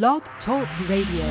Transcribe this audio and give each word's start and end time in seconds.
Blog 0.00 0.22
Talk 0.46 0.66
Radio. 0.88 1.26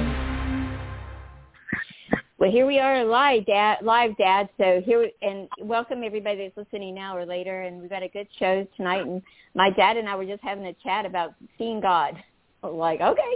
Well, 2.38 2.51
here 2.51 2.67
we 2.67 2.77
are 2.77 3.03
live, 3.03 3.47
Dad. 3.47 3.79
Live, 3.81 4.15
Dad. 4.17 4.49
So 4.59 4.83
here 4.85 5.09
and 5.23 5.47
welcome 5.61 6.03
everybody 6.03 6.38
that's 6.44 6.55
listening 6.55 6.94
now 6.94 7.18
or 7.18 7.26
later. 7.26 7.63
And 7.63 7.82
we've 7.82 7.89
got 7.89 8.04
a 8.04 8.08
good 8.08 8.28
show 8.38 8.68
tonight. 8.78 9.04
And 9.08 9.24
my 9.55 9.71
dad 9.71 9.97
and 9.97 10.08
I 10.08 10.16
were 10.16 10.28
just 10.28 10.44
having 10.44 10.68
a 10.68 10.76
chat 10.84 11.08
about 11.08 11.34
seeing 11.58 11.82
God. 11.82 12.13
Like, 12.63 13.02
okay, 13.02 13.34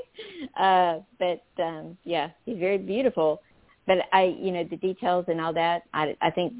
uh, 0.59 0.99
but 1.17 1.63
um, 1.63 1.97
yeah, 2.03 2.29
he's 2.45 2.59
very 2.59 2.77
beautiful. 2.77 3.41
But 3.87 3.97
I, 4.13 4.35
you 4.39 4.51
know, 4.51 4.63
the 4.63 4.77
details 4.77 5.25
and 5.27 5.41
all 5.41 5.51
that. 5.53 5.81
I, 5.95 6.15
I 6.21 6.29
think 6.29 6.53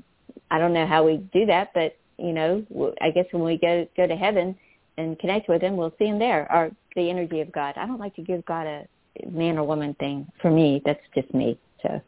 I 0.50 0.57
don't 0.57 0.73
know 0.73 0.88
how 0.88 1.05
we 1.05 1.18
do 1.32 1.45
that, 1.45 1.70
but 1.75 1.95
you 2.18 2.34
know, 2.34 2.66
I 3.00 3.11
guess 3.11 3.25
when 3.29 3.43
we 3.43 3.59
go 3.59 3.88
go 3.95 4.07
to 4.07 4.16
heaven 4.16 4.55
and 4.98 5.18
connect 5.20 5.50
with 5.50 5.62
him, 5.62 5.75
we'll 5.75 5.93
see 6.00 6.05
him 6.05 6.20
there, 6.20 6.52
or 6.52 6.71
the 6.95 7.09
energy 7.09 7.41
of 7.41 7.52
God. 7.52 7.75
I 7.77 7.86
don't 7.86 8.00
like 8.00 8.16
to 8.16 8.21
give 8.21 8.45
God 8.45 8.66
a 8.68 8.88
man 9.30 9.57
or 9.57 9.68
woman 9.68 9.94
thing. 10.00 10.27
For 10.41 10.52
me, 10.52 10.81
that's 10.86 10.99
just 11.13 11.34
me. 11.34 11.58
So 11.81 12.02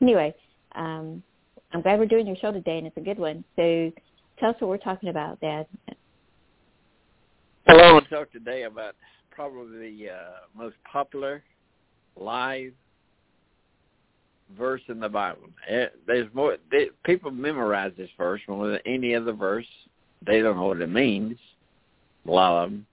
anyway, 0.00 0.34
um, 0.74 1.22
I'm 1.72 1.82
glad 1.82 1.98
we're 1.98 2.06
doing 2.06 2.26
your 2.26 2.36
show 2.36 2.52
today, 2.52 2.78
and 2.78 2.86
it's 2.86 2.96
a 2.96 3.00
good 3.00 3.18
one. 3.18 3.44
So 3.56 3.92
tell 4.38 4.50
us 4.50 4.56
what 4.58 4.68
we're 4.68 4.78
talking 4.78 5.08
about, 5.08 5.40
Dad. 5.40 5.66
Hello, 7.66 7.82
I 7.82 7.92
want 7.92 8.08
to 8.08 8.14
talk 8.14 8.30
today 8.30 8.64
about 8.64 8.94
probably 9.30 9.90
the 9.90 10.10
uh, 10.10 10.16
most 10.56 10.76
popular 10.90 11.42
live 12.16 12.72
verse 14.56 14.82
in 14.88 15.00
the 15.00 15.08
Bible. 15.08 15.48
Eh, 15.68 15.86
there's 16.06 16.32
more. 16.34 16.58
They, 16.70 16.90
people 17.04 17.30
memorize 17.30 17.92
this 17.96 18.10
verse 18.16 18.40
more 18.46 18.68
than 18.68 18.80
any 18.86 19.14
other 19.14 19.32
verse. 19.32 19.66
They 20.24 20.40
don't 20.40 20.56
know 20.56 20.66
what 20.66 20.80
it 20.80 20.90
means. 20.90 21.38
A 22.26 22.30
lot 22.30 22.64
of 22.64 22.70
them, 22.70 22.86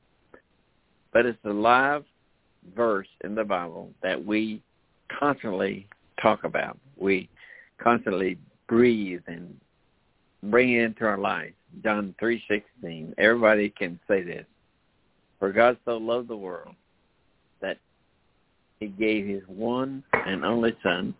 but 1.13 1.25
it's 1.25 1.37
the 1.43 1.53
live 1.53 2.03
verse 2.75 3.07
in 3.23 3.33
the 3.33 3.43
Bible 3.43 3.89
that 4.03 4.23
we 4.23 4.61
constantly 5.19 5.87
talk 6.21 6.43
about. 6.43 6.77
We 6.97 7.29
constantly 7.81 8.37
breathe 8.67 9.21
and 9.27 9.55
bring 10.43 10.73
it 10.73 10.83
into 10.83 11.05
our 11.05 11.17
life. 11.17 11.53
John 11.83 12.13
three 12.19 12.43
sixteen. 12.49 13.13
Everybody 13.17 13.69
can 13.69 13.99
say 14.07 14.21
this. 14.21 14.45
For 15.39 15.51
God 15.51 15.77
so 15.85 15.97
loved 15.97 16.27
the 16.27 16.37
world 16.37 16.75
that 17.61 17.77
he 18.79 18.87
gave 18.87 19.25
his 19.25 19.43
one 19.47 20.03
and 20.13 20.43
only 20.43 20.75
son 20.83 21.15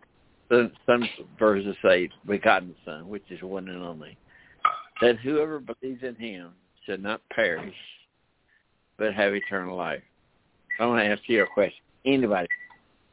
some 0.86 1.08
verses 1.39 1.75
say 1.81 2.09
begotten 2.27 2.75
son, 2.83 3.08
which 3.08 3.23
is 3.30 3.41
one 3.41 3.69
and 3.69 3.81
only, 3.81 4.17
that 5.02 5.17
whoever 5.19 5.59
believes 5.59 6.03
in 6.03 6.16
him 6.16 6.49
should 6.86 7.02
not 7.02 7.21
perish, 7.33 7.73
but 9.02 9.16
have 9.16 9.33
eternal 9.33 9.75
life. 9.75 10.03
I 10.80 10.85
want 10.85 11.02
to 11.02 11.07
ask 11.07 11.23
you 11.25 11.41
a 11.41 11.47
question. 11.47 11.81
Anybody? 12.05 12.47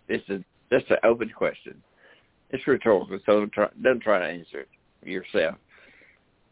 This 0.07 0.21
is 0.29 0.43
just 0.71 0.91
an 0.91 0.99
open 1.03 1.31
question. 1.35 1.83
It's 2.51 2.67
rhetorical, 2.67 3.19
so 3.25 3.41
don't 3.41 3.53
try, 3.53 3.69
don't 3.83 4.03
try 4.03 4.19
to 4.19 4.27
answer 4.27 4.61
it 4.61 5.09
yourself. 5.09 5.55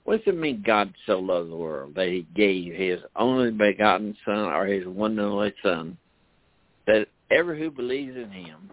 What 0.05 0.25
does 0.25 0.35
it 0.35 0.39
mean 0.39 0.63
God 0.65 0.95
so 1.05 1.19
loved 1.19 1.51
the 1.51 1.57
world 1.57 1.95
that 1.97 2.09
he 2.09 2.27
gave 2.35 2.73
his 2.73 3.01
only 3.15 3.51
begotten 3.51 4.17
son 4.25 4.39
or 4.39 4.65
his 4.65 4.87
one 4.87 5.19
and 5.19 5.21
only 5.21 5.53
son 5.63 5.99
that 6.87 7.09
ever 7.31 7.55
who 7.55 7.71
believes 7.71 8.17
in 8.17 8.31
him 8.31 8.71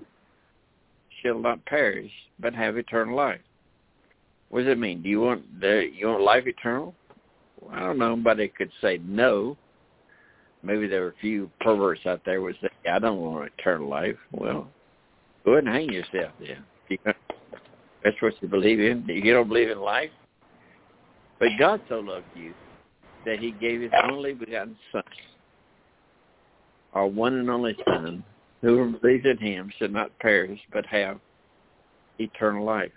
shall 1.21 1.39
not 1.39 1.65
perish, 1.65 2.11
but 2.39 2.55
have 2.55 2.77
eternal 2.77 3.17
life. 3.17 3.41
What 4.47 4.61
does 4.61 4.71
it 4.71 4.79
mean? 4.79 5.01
Do 5.01 5.09
you 5.09 5.19
want 5.19 5.59
the 5.59 5.89
you 5.93 6.07
want 6.07 6.21
life 6.21 6.47
eternal? 6.47 6.95
I 7.69 7.81
don't 7.81 7.97
know. 7.97 8.15
Nobody 8.15 8.47
could 8.47 8.71
say 8.81 9.01
no. 9.03 9.57
Maybe 10.63 10.87
there 10.87 11.03
are 11.05 11.09
a 11.09 11.21
few 11.21 11.51
perverts 11.59 12.05
out 12.05 12.21
there 12.25 12.41
would 12.41 12.55
say, 12.61 12.69
"I 12.89 12.99
don't 12.99 13.19
want 13.19 13.51
eternal 13.57 13.89
life." 13.89 14.17
Well, 14.31 14.69
go 15.43 15.51
ahead 15.53 15.65
and 15.65 15.73
hang 15.73 15.91
yourself 15.91 16.31
then. 16.39 16.65
That's 18.03 18.21
what 18.21 18.41
you 18.41 18.47
believe 18.47 18.79
in. 18.79 19.05
You 19.07 19.33
don't 19.33 19.47
believe 19.47 19.69
in 19.69 19.79
life, 19.79 20.11
but 21.39 21.49
God 21.59 21.81
so 21.89 21.99
loved 21.99 22.25
you 22.35 22.53
that 23.25 23.39
He 23.39 23.51
gave 23.51 23.81
His 23.81 23.91
only 24.09 24.33
begotten 24.33 24.77
Son, 24.91 25.03
our 26.93 27.07
one 27.07 27.33
and 27.35 27.49
only 27.49 27.75
Son, 27.85 28.23
who 28.61 28.97
believes 28.97 29.25
in 29.25 29.37
him 29.37 29.69
should 29.77 29.91
not 29.91 30.17
perish, 30.19 30.59
but 30.71 30.85
have 30.85 31.19
eternal 32.17 32.63
life. 32.63 32.91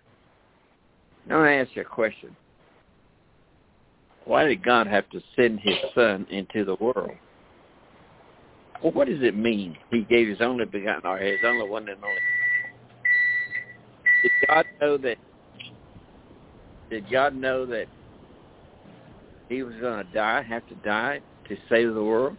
Now 1.29 1.43
I 1.43 1.55
ask 1.55 1.75
you 1.75 1.83
a 1.83 1.85
question. 1.85 2.37
Why 4.25 4.45
did 4.45 4.63
God 4.65 4.87
have 4.87 5.11
to 5.11 5.21
send 5.35 5.59
his 5.61 5.77
son 5.95 6.27
into 6.31 6.65
the 6.65 6.77
world? 6.77 7.17
Well, 8.83 8.93
what 8.93 9.09
does 9.09 9.23
it 9.23 9.37
mean? 9.37 9.77
He 9.91 10.03
gave 10.03 10.29
his 10.29 10.41
only 10.41 10.65
begotten, 10.65 11.09
or 11.09 11.19
his 11.19 11.41
only 11.45 11.69
one 11.69 11.89
and 11.89 12.03
only. 12.03 12.17
Did 14.23 14.33
God 14.47 14.67
know 14.81 14.97
that? 14.99 15.19
Did 16.91 17.11
God 17.11 17.35
know 17.35 17.67
that 17.67 17.87
he 19.49 19.63
was 19.63 19.75
going 19.81 20.05
to 20.05 20.13
die, 20.13 20.43
have 20.43 20.67
to 20.69 20.75
die 20.77 21.21
to 21.49 21.57
save 21.69 21.95
the 21.95 22.03
world? 22.03 22.37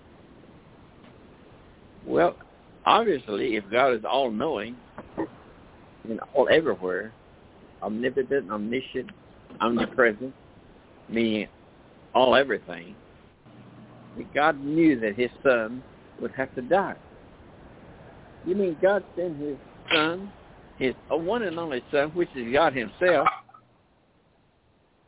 Well, 2.05 2.35
obviously, 2.85 3.55
if 3.55 3.65
God 3.69 3.93
is 3.93 4.05
all-knowing 4.09 4.75
and 6.07 6.19
all 6.33 6.47
everywhere, 6.49 7.11
omnipotent, 7.81 8.49
omniscient, 8.49 9.09
omnipresent, 9.59 10.33
meaning 11.09 11.47
all 12.13 12.35
everything, 12.35 12.95
God 14.33 14.63
knew 14.63 14.99
that 14.99 15.15
his 15.15 15.29
son 15.43 15.83
would 16.21 16.31
have 16.31 16.53
to 16.55 16.61
die. 16.61 16.95
You 18.45 18.55
mean 18.55 18.77
God 18.81 19.03
sent 19.15 19.39
his 19.39 19.57
son, 19.93 20.31
his 20.77 20.93
one 21.09 21.43
and 21.43 21.59
only 21.59 21.83
son, 21.91 22.09
which 22.09 22.29
is 22.35 22.51
God 22.53 22.73
himself, 22.73 23.27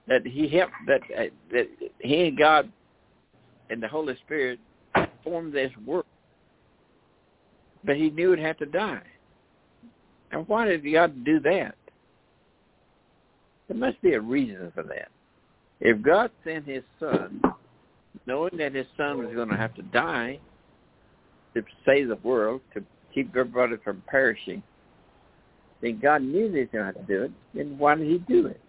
that 0.08 0.26
he 0.26 0.48
helped, 0.48 0.74
that, 0.88 1.02
that 1.52 1.68
he 2.00 2.28
and 2.28 2.38
God 2.38 2.72
and 3.70 3.82
the 3.82 3.88
Holy 3.88 4.16
Spirit 4.26 4.60
formed 5.24 5.54
this 5.54 5.72
work 5.86 6.06
but 7.84 7.96
he 7.96 8.10
knew 8.10 8.32
he'd 8.32 8.44
have 8.44 8.58
to 8.58 8.66
die. 8.66 9.02
And 10.32 10.48
why 10.48 10.66
did 10.68 10.84
God 10.92 11.24
do 11.26 11.40
that? 11.42 11.76
There 13.68 13.78
must 13.78 14.02
be 14.02 14.14
a 14.14 14.22
reason 14.22 14.72
for 14.74 14.84
that. 14.84 15.10
If 15.80 16.02
God 16.02 16.32
sent 16.44 16.68
his 16.68 16.84
son, 17.00 17.42
knowing 18.26 18.58
that 18.58 18.76
his 18.76 18.88
son 18.98 19.20
was 19.20 19.34
going 19.34 19.50
to 19.50 19.58
have 19.58 19.74
to 19.76 19.82
die 19.84 20.40
to 21.54 21.64
save 21.86 22.10
the 22.10 22.18
world, 22.18 22.62
to 22.74 22.84
keep 23.14 23.30
everybody 23.36 23.76
from 23.84 24.04
perishing, 24.08 24.62
then 25.82 26.00
God 26.02 26.22
knew 26.22 26.52
he 26.52 26.60
was 26.60 26.68
going 26.72 26.94
to 26.94 27.02
do 27.04 27.24
it. 27.24 27.32
Then 27.54 27.78
why 27.78 27.96
did 27.96 28.08
he 28.08 28.18
do 28.20 28.48
it? 28.48 28.60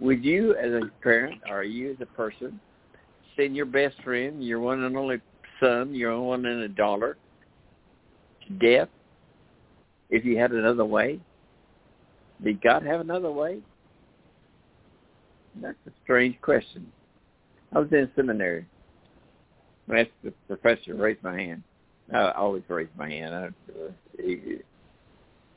Would 0.00 0.24
you 0.24 0.54
as 0.54 0.72
a 0.72 0.82
parent 1.02 1.40
or 1.50 1.64
you 1.64 1.90
as 1.90 1.96
a 2.00 2.06
person 2.06 2.60
send 3.36 3.56
your 3.56 3.66
best 3.66 3.96
friend, 4.04 4.44
your 4.44 4.60
one 4.60 4.82
and 4.84 4.96
only 4.96 5.20
son, 5.60 5.94
your 5.94 6.20
one 6.20 6.46
and 6.46 6.62
a 6.62 6.68
daughter, 6.68 7.16
to 8.46 8.52
death 8.54 8.88
if 10.10 10.24
you 10.24 10.38
had 10.38 10.52
another 10.52 10.84
way? 10.84 11.20
Did 12.42 12.62
God 12.62 12.84
have 12.84 13.00
another 13.00 13.32
way? 13.32 13.58
That's 15.60 15.76
a 15.88 15.90
strange 16.04 16.40
question. 16.40 16.86
I 17.74 17.80
was 17.80 17.88
in 17.90 18.08
seminary. 18.14 18.66
Asked 19.96 20.10
the 20.22 20.32
professor 20.46 20.94
raise 20.94 21.16
my 21.22 21.38
hand. 21.40 21.62
I 22.12 22.30
always 22.32 22.62
raise 22.68 22.88
my 22.96 23.08
hand. 23.08 23.34
I, 23.34 23.48
he, 24.20 24.58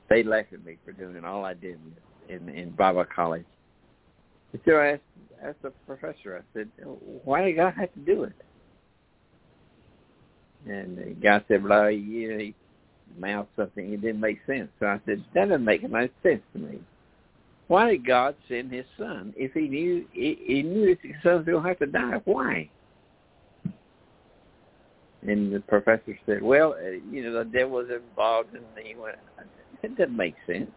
they 0.10 0.24
laughed 0.24 0.54
at 0.54 0.66
me 0.66 0.78
for 0.86 0.92
doing 0.92 1.24
all 1.24 1.46
I 1.46 1.54
did 1.54 1.80
in 2.30 2.50
in 2.50 2.72
Bible 2.72 3.06
college. 3.14 3.46
So 4.66 4.76
I 4.76 4.94
asked, 4.94 5.02
asked 5.44 5.62
the 5.62 5.72
professor. 5.86 6.38
I 6.38 6.58
said, 6.58 6.70
"Why 7.24 7.44
did 7.44 7.56
God 7.56 7.74
have 7.78 7.94
to 7.94 8.00
do 8.00 8.24
it?" 8.24 8.34
And 10.66 10.98
the 10.98 11.16
guy 11.22 11.44
said, 11.48 11.64
"Well, 11.64 11.90
you 11.90 12.32
know, 12.32 12.38
he 12.38 12.50
uh, 12.50 12.62
mouth 13.20 13.48
something 13.56 13.94
it 13.94 14.02
didn't 14.02 14.20
make 14.20 14.40
sense. 14.46 14.70
So 14.80 14.88
I 14.88 15.00
said, 15.06 15.24
that 15.34 15.50
doesn't 15.50 15.66
make 15.66 15.84
any 15.84 16.10
sense 16.24 16.42
to 16.54 16.60
me. 16.60 16.80
Why 17.68 17.92
did 17.92 18.06
God 18.06 18.36
send 18.48 18.72
His 18.72 18.86
Son 18.98 19.34
if 19.38 19.54
He 19.54 19.68
knew 19.68 20.06
He, 20.12 20.38
he 20.46 20.64
knew 20.64 20.98
His 21.02 21.14
Son 21.24 21.38
was 21.38 21.46
going 21.46 21.64
to 21.64 21.70
have 21.70 21.80
to 21.80 21.86
die? 21.86 22.22
Why? 22.26 22.70
And 25.28 25.54
the 25.54 25.60
professor 25.60 26.18
said, 26.26 26.42
well, 26.42 26.74
uh, 26.74 26.92
you 27.12 27.24
know, 27.24 27.44
the 27.44 27.50
devil 27.50 27.78
was 27.78 27.88
involved, 27.90 28.56
and 28.56 28.64
he 28.84 28.96
went, 28.96 29.18
it 29.84 29.98
doesn't 29.98 30.16
make 30.16 30.36
sense. 30.48 30.70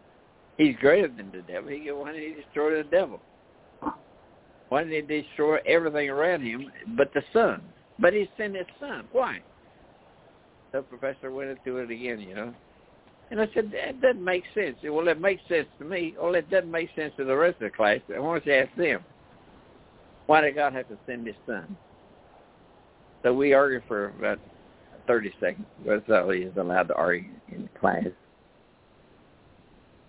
He's 0.57 0.75
greater 0.77 1.07
than 1.07 1.31
the 1.31 1.41
devil. 1.41 1.69
He 1.69 1.91
why 1.91 2.11
did 2.13 2.23
he 2.23 2.41
destroy 2.41 2.77
the 2.77 2.89
devil? 2.89 3.19
Why 4.69 4.83
did 4.83 4.93
he 4.93 5.21
destroy 5.21 5.57
everything 5.65 6.09
around 6.09 6.41
him 6.41 6.71
but 6.95 7.13
the 7.13 7.21
Son? 7.33 7.61
But 7.99 8.13
he 8.13 8.29
sent 8.37 8.55
His 8.55 8.65
Son. 8.79 9.05
Why? 9.11 9.39
The 10.71 10.81
professor 10.81 11.31
went 11.31 11.51
into 11.51 11.77
it 11.77 11.91
again, 11.91 12.19
you 12.19 12.35
know. 12.35 12.53
And 13.31 13.41
I 13.41 13.47
said, 13.53 13.71
that 13.71 14.01
doesn't 14.01 14.23
make 14.23 14.43
sense. 14.53 14.77
Said, 14.81 14.91
well, 14.91 15.07
it 15.07 15.19
makes 15.19 15.41
sense 15.49 15.67
to 15.79 15.85
me. 15.85 16.15
Well, 16.19 16.35
it 16.35 16.49
doesn't 16.49 16.69
make 16.69 16.89
sense 16.95 17.13
to 17.17 17.25
the 17.25 17.35
rest 17.35 17.55
of 17.55 17.71
the 17.71 17.75
class. 17.75 17.99
I 18.13 18.19
want 18.19 18.43
to 18.43 18.55
ask 18.55 18.75
them, 18.75 19.03
why 20.27 20.41
did 20.41 20.55
God 20.55 20.73
have 20.73 20.87
to 20.89 20.97
send 21.05 21.25
his 21.25 21.35
son? 21.45 21.75
So 23.25 23.33
we 23.33 23.53
argued 23.53 23.81
for 23.87 24.09
about 24.09 24.39
30 25.07 25.33
seconds. 25.39 25.65
That's 25.83 26.03
all 26.11 26.29
he 26.29 26.41
is 26.41 26.55
allowed 26.57 26.89
to 26.89 26.93
argue 26.93 27.31
in 27.51 27.67
class. 27.79 28.05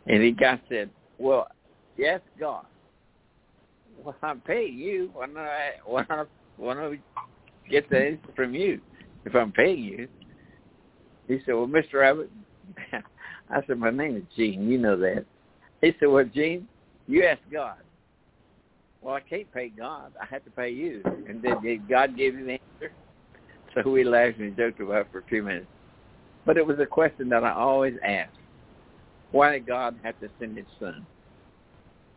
And 0.06 0.22
the 0.22 0.32
guy 0.32 0.60
said, 0.68 0.90
well, 1.16 1.48
yes, 1.96 2.20
God. 2.38 2.66
Well, 4.04 4.14
I'm 4.22 4.42
paying 4.42 4.76
you. 4.76 5.08
Why 5.14 5.26
don't 5.28 5.38
I, 5.38 5.70
why 5.86 6.04
don't, 6.04 6.28
why 6.58 6.74
don't 6.74 6.92
I 6.92 7.70
get 7.70 7.88
the 7.88 7.98
answer 7.98 8.28
from 8.36 8.54
you 8.54 8.82
if 9.24 9.34
I'm 9.34 9.50
paying 9.50 9.82
you? 9.82 10.08
He 11.26 11.38
said, 11.46 11.54
well, 11.54 11.66
Mr. 11.66 12.04
Abbott, 12.04 12.30
I 13.50 13.66
said, 13.66 13.78
my 13.78 13.90
name 13.90 14.16
is 14.16 14.24
Gene. 14.36 14.68
You 14.68 14.76
know 14.76 14.98
that. 14.98 15.24
He 15.80 15.94
said, 15.98 16.08
well, 16.08 16.26
Gene, 16.34 16.68
you 17.06 17.24
ask 17.24 17.40
God. 17.50 17.78
Well, 19.00 19.14
I 19.14 19.20
can't 19.20 19.50
pay 19.54 19.70
God. 19.70 20.12
I 20.20 20.26
have 20.26 20.44
to 20.44 20.50
pay 20.50 20.68
you. 20.68 21.00
And 21.26 21.40
then 21.42 21.86
God 21.88 22.14
give 22.14 22.34
you 22.34 22.44
the 22.44 22.52
answer? 22.52 22.92
So 23.76 23.90
we 23.90 24.05
laughed 24.05 24.38
and 24.38 24.56
joked 24.56 24.81
about 24.81 25.02
it 25.02 25.08
for 25.12 25.23
few 25.28 25.43
minutes. 25.43 25.67
But 26.46 26.56
it 26.56 26.67
was 26.67 26.78
a 26.78 26.87
question 26.87 27.28
that 27.28 27.44
I 27.44 27.52
always 27.52 27.94
asked. 28.02 28.37
Why 29.32 29.52
did 29.52 29.67
God 29.67 29.96
have 30.02 30.19
to 30.20 30.31
send 30.38 30.56
his 30.56 30.67
son? 30.81 31.06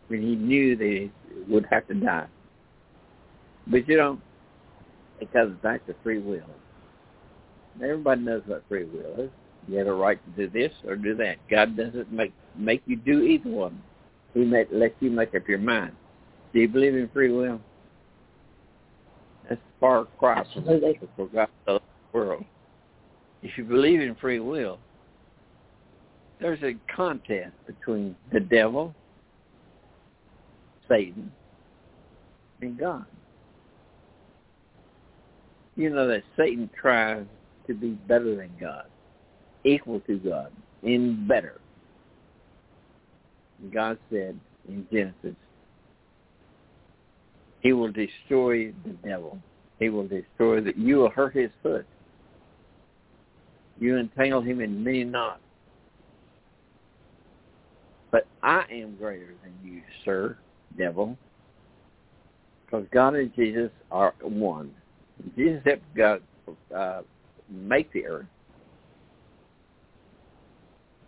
When 0.07 0.21
he 0.21 0.35
knew 0.35 0.75
that 0.77 0.85
he 0.85 1.11
would 1.51 1.65
have 1.69 1.87
to 1.87 1.93
die. 1.93 2.27
But 3.67 3.87
you 3.87 3.97
know, 3.97 4.19
it 5.19 5.31
comes 5.33 5.59
back 5.61 5.85
to 5.87 5.95
free 6.01 6.19
will. 6.19 6.41
Everybody 7.83 8.21
knows 8.21 8.43
what 8.45 8.63
free 8.69 8.85
will 8.85 9.25
is. 9.25 9.31
You 9.67 9.77
have 9.79 9.87
a 9.87 9.93
right 9.93 10.19
to 10.23 10.47
do 10.47 10.51
this 10.51 10.71
or 10.87 10.95
do 10.95 11.15
that. 11.15 11.37
God 11.49 11.75
doesn't 11.75 12.11
make 12.11 12.33
make 12.55 12.81
you 12.85 12.95
do 12.95 13.21
either 13.23 13.49
one. 13.49 13.81
He 14.33 14.45
may 14.45 14.65
let 14.71 14.95
you 14.99 15.11
make 15.11 15.35
up 15.35 15.47
your 15.47 15.59
mind. 15.59 15.95
Do 16.53 16.59
you 16.59 16.67
believe 16.67 16.95
in 16.95 17.09
free 17.09 17.31
will? 17.31 17.59
That's 19.49 19.61
far 19.79 20.05
cry 20.19 20.43
from 20.53 20.63
for 21.15 21.25
God 21.27 21.47
the 21.65 21.79
world. 22.13 22.45
If 23.41 23.57
you 23.57 23.63
believe 23.63 23.99
in 23.99 24.15
free 24.15 24.39
will, 24.39 24.77
there's 26.39 26.61
a 26.61 26.75
contest 26.95 27.53
between 27.65 28.15
the 28.31 28.39
devil, 28.39 28.93
Satan, 30.87 31.31
and 32.61 32.77
God. 32.77 33.05
You 35.75 35.89
know 35.89 36.07
that 36.07 36.23
Satan 36.37 36.69
tries 36.79 37.25
to 37.67 37.73
be 37.73 37.91
better 38.07 38.35
than 38.35 38.51
God, 38.59 38.85
equal 39.63 39.99
to 40.01 40.17
God, 40.17 40.51
and 40.83 41.27
better. 41.27 41.59
God 43.73 43.97
said 44.09 44.39
in 44.67 44.87
Genesis, 44.91 45.35
he 47.61 47.73
will 47.73 47.91
destroy 47.91 48.71
the 48.85 48.93
devil. 49.03 49.37
He 49.79 49.89
will 49.89 50.07
destroy 50.07 50.61
that. 50.61 50.77
You 50.77 50.97
will 50.97 51.09
hurt 51.09 51.35
his 51.35 51.51
foot. 51.61 51.85
You 53.79 53.97
entangle 53.97 54.41
him 54.41 54.59
in 54.61 54.83
many 54.83 55.03
knots. 55.03 55.41
But 58.11 58.27
I 58.43 58.63
am 58.71 58.95
greater 58.97 59.33
than 59.43 59.53
you, 59.63 59.81
sir, 60.03 60.37
devil. 60.77 61.17
Because 62.65 62.85
God 62.91 63.15
and 63.15 63.33
Jesus 63.35 63.71
are 63.91 64.13
one. 64.21 64.73
Jesus 65.35 65.61
helped 65.65 65.95
God 65.95 66.21
uh, 66.75 67.01
make 67.49 67.91
the 67.93 68.05
earth. 68.05 68.25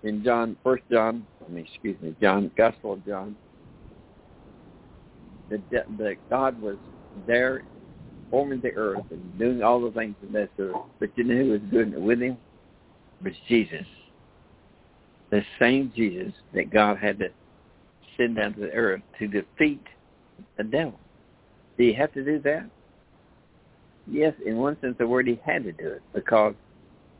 In 0.03 0.23
John, 0.23 0.57
First 0.63 0.83
John, 0.91 1.25
I 1.45 1.51
mean, 1.51 1.65
excuse 1.65 2.01
me, 2.01 2.15
John, 2.19 2.51
Gospel 2.57 2.93
of 2.93 3.05
John, 3.05 3.35
the, 5.51 5.83
the 5.97 6.15
God 6.29 6.59
was 6.61 6.77
there 7.27 7.63
forming 8.29 8.61
the 8.61 8.71
earth 8.71 9.03
and 9.11 9.37
doing 9.37 9.61
all 9.61 9.81
the 9.81 9.91
things 9.91 10.15
in 10.25 10.33
this 10.33 10.49
earth. 10.57 10.75
But 10.99 11.09
you 11.15 11.25
know 11.25 11.35
who 11.35 11.51
was 11.51 11.61
doing 11.71 11.93
it 11.93 12.01
with 12.01 12.21
him? 12.21 12.37
It 13.19 13.25
was 13.25 13.33
Jesus. 13.47 13.85
The 15.29 15.43
same 15.59 15.91
Jesus 15.95 16.33
that 16.53 16.71
God 16.71 16.97
had 16.97 17.19
to 17.19 17.29
send 18.17 18.37
down 18.37 18.53
to 18.55 18.61
the 18.61 18.71
earth 18.71 19.01
to 19.19 19.27
defeat 19.27 19.83
the 20.57 20.63
devil. 20.63 20.99
Do 21.77 21.83
you 21.83 21.93
have 21.95 22.13
to 22.13 22.23
do 22.23 22.39
that? 22.39 22.69
Yes, 24.07 24.33
in 24.45 24.57
one 24.57 24.77
sense 24.81 24.95
the 24.97 25.07
word, 25.07 25.27
he 25.27 25.39
had 25.45 25.63
to 25.63 25.71
do 25.71 25.87
it 25.87 26.01
because 26.13 26.55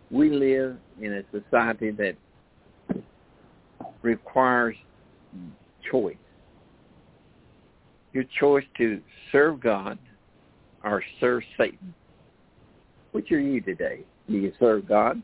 we 0.10 0.30
live 0.30 0.78
in 1.00 1.14
a 1.14 1.24
society 1.32 1.92
that 1.92 2.16
requires 4.02 4.76
choice 5.90 6.16
your 8.14 8.26
choice 8.40 8.66
to 8.78 9.02
serve 9.32 9.60
God 9.60 9.98
or 10.84 11.04
serve 11.20 11.44
Satan. 11.58 11.94
Which 13.12 13.32
are 13.32 13.40
you 13.40 13.62
today? 13.62 14.02
Do 14.30 14.38
you 14.38 14.54
serve 14.60 14.88
God 14.88 15.22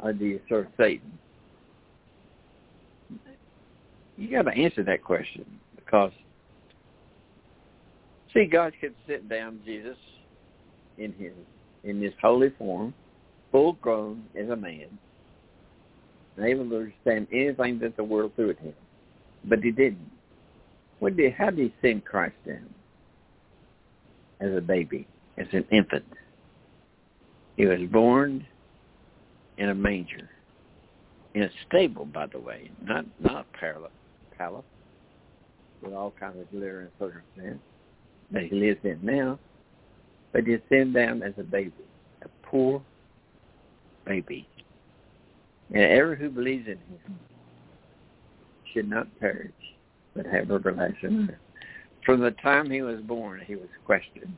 or 0.00 0.12
do 0.12 0.24
you 0.24 0.40
serve 0.48 0.66
Satan? 0.76 1.18
You 4.16 4.30
got 4.30 4.42
to 4.42 4.56
answer 4.56 4.84
that 4.84 5.02
question 5.02 5.46
because, 5.76 6.12
see, 8.34 8.44
God 8.44 8.72
could 8.80 8.94
sit 9.06 9.28
down 9.28 9.60
Jesus 9.64 9.96
in 10.98 11.12
his 11.14 11.32
in 11.84 12.00
his 12.00 12.12
holy 12.20 12.50
form, 12.50 12.94
full 13.50 13.72
grown 13.74 14.24
as 14.38 14.48
a 14.50 14.56
man, 14.56 14.86
and 16.36 16.46
able 16.46 16.68
to 16.68 16.76
understand 16.76 17.26
anything 17.32 17.78
that 17.80 17.96
the 17.96 18.04
world 18.04 18.32
threw 18.36 18.50
at 18.50 18.58
him, 18.58 18.74
but 19.44 19.58
he 19.60 19.72
didn't. 19.72 20.10
What 21.02 21.16
did, 21.16 21.32
how 21.32 21.50
did 21.50 21.58
he 21.58 21.74
send 21.82 22.04
Christ 22.04 22.36
down? 22.46 22.72
As 24.40 24.56
a 24.56 24.60
baby, 24.60 25.08
as 25.36 25.48
an 25.50 25.66
infant. 25.72 26.04
He 27.56 27.66
was 27.66 27.80
born 27.90 28.46
in 29.58 29.70
a 29.70 29.74
manger, 29.74 30.30
in 31.34 31.42
a 31.42 31.48
stable, 31.66 32.04
by 32.04 32.26
the 32.26 32.38
way, 32.38 32.70
not 32.84 33.04
not 33.18 33.48
palace, 33.52 33.90
with 35.82 35.92
all 35.92 36.12
kinds 36.20 36.38
of 36.38 36.48
glitter 36.52 36.82
and 36.82 36.90
circumstance 37.00 37.58
that 38.30 38.44
he 38.44 38.54
lives 38.54 38.78
in 38.84 39.00
now, 39.02 39.40
but 40.30 40.46
he 40.46 40.56
sent 40.68 40.94
down 40.94 41.24
as 41.24 41.32
a 41.36 41.42
baby, 41.42 41.72
a 42.24 42.28
poor 42.46 42.80
baby. 44.06 44.46
And 45.74 45.82
everyone 45.82 46.18
who 46.18 46.30
believes 46.30 46.68
in 46.68 46.74
him 46.74 47.18
should 48.72 48.88
not 48.88 49.08
perish, 49.18 49.50
but 50.14 50.26
have 50.26 50.50
everlasting 50.50 51.26
life. 51.26 51.36
From 52.04 52.20
the 52.20 52.32
time 52.32 52.70
he 52.70 52.82
was 52.82 53.00
born, 53.00 53.40
he 53.46 53.54
was 53.54 53.68
questioned. 53.84 54.36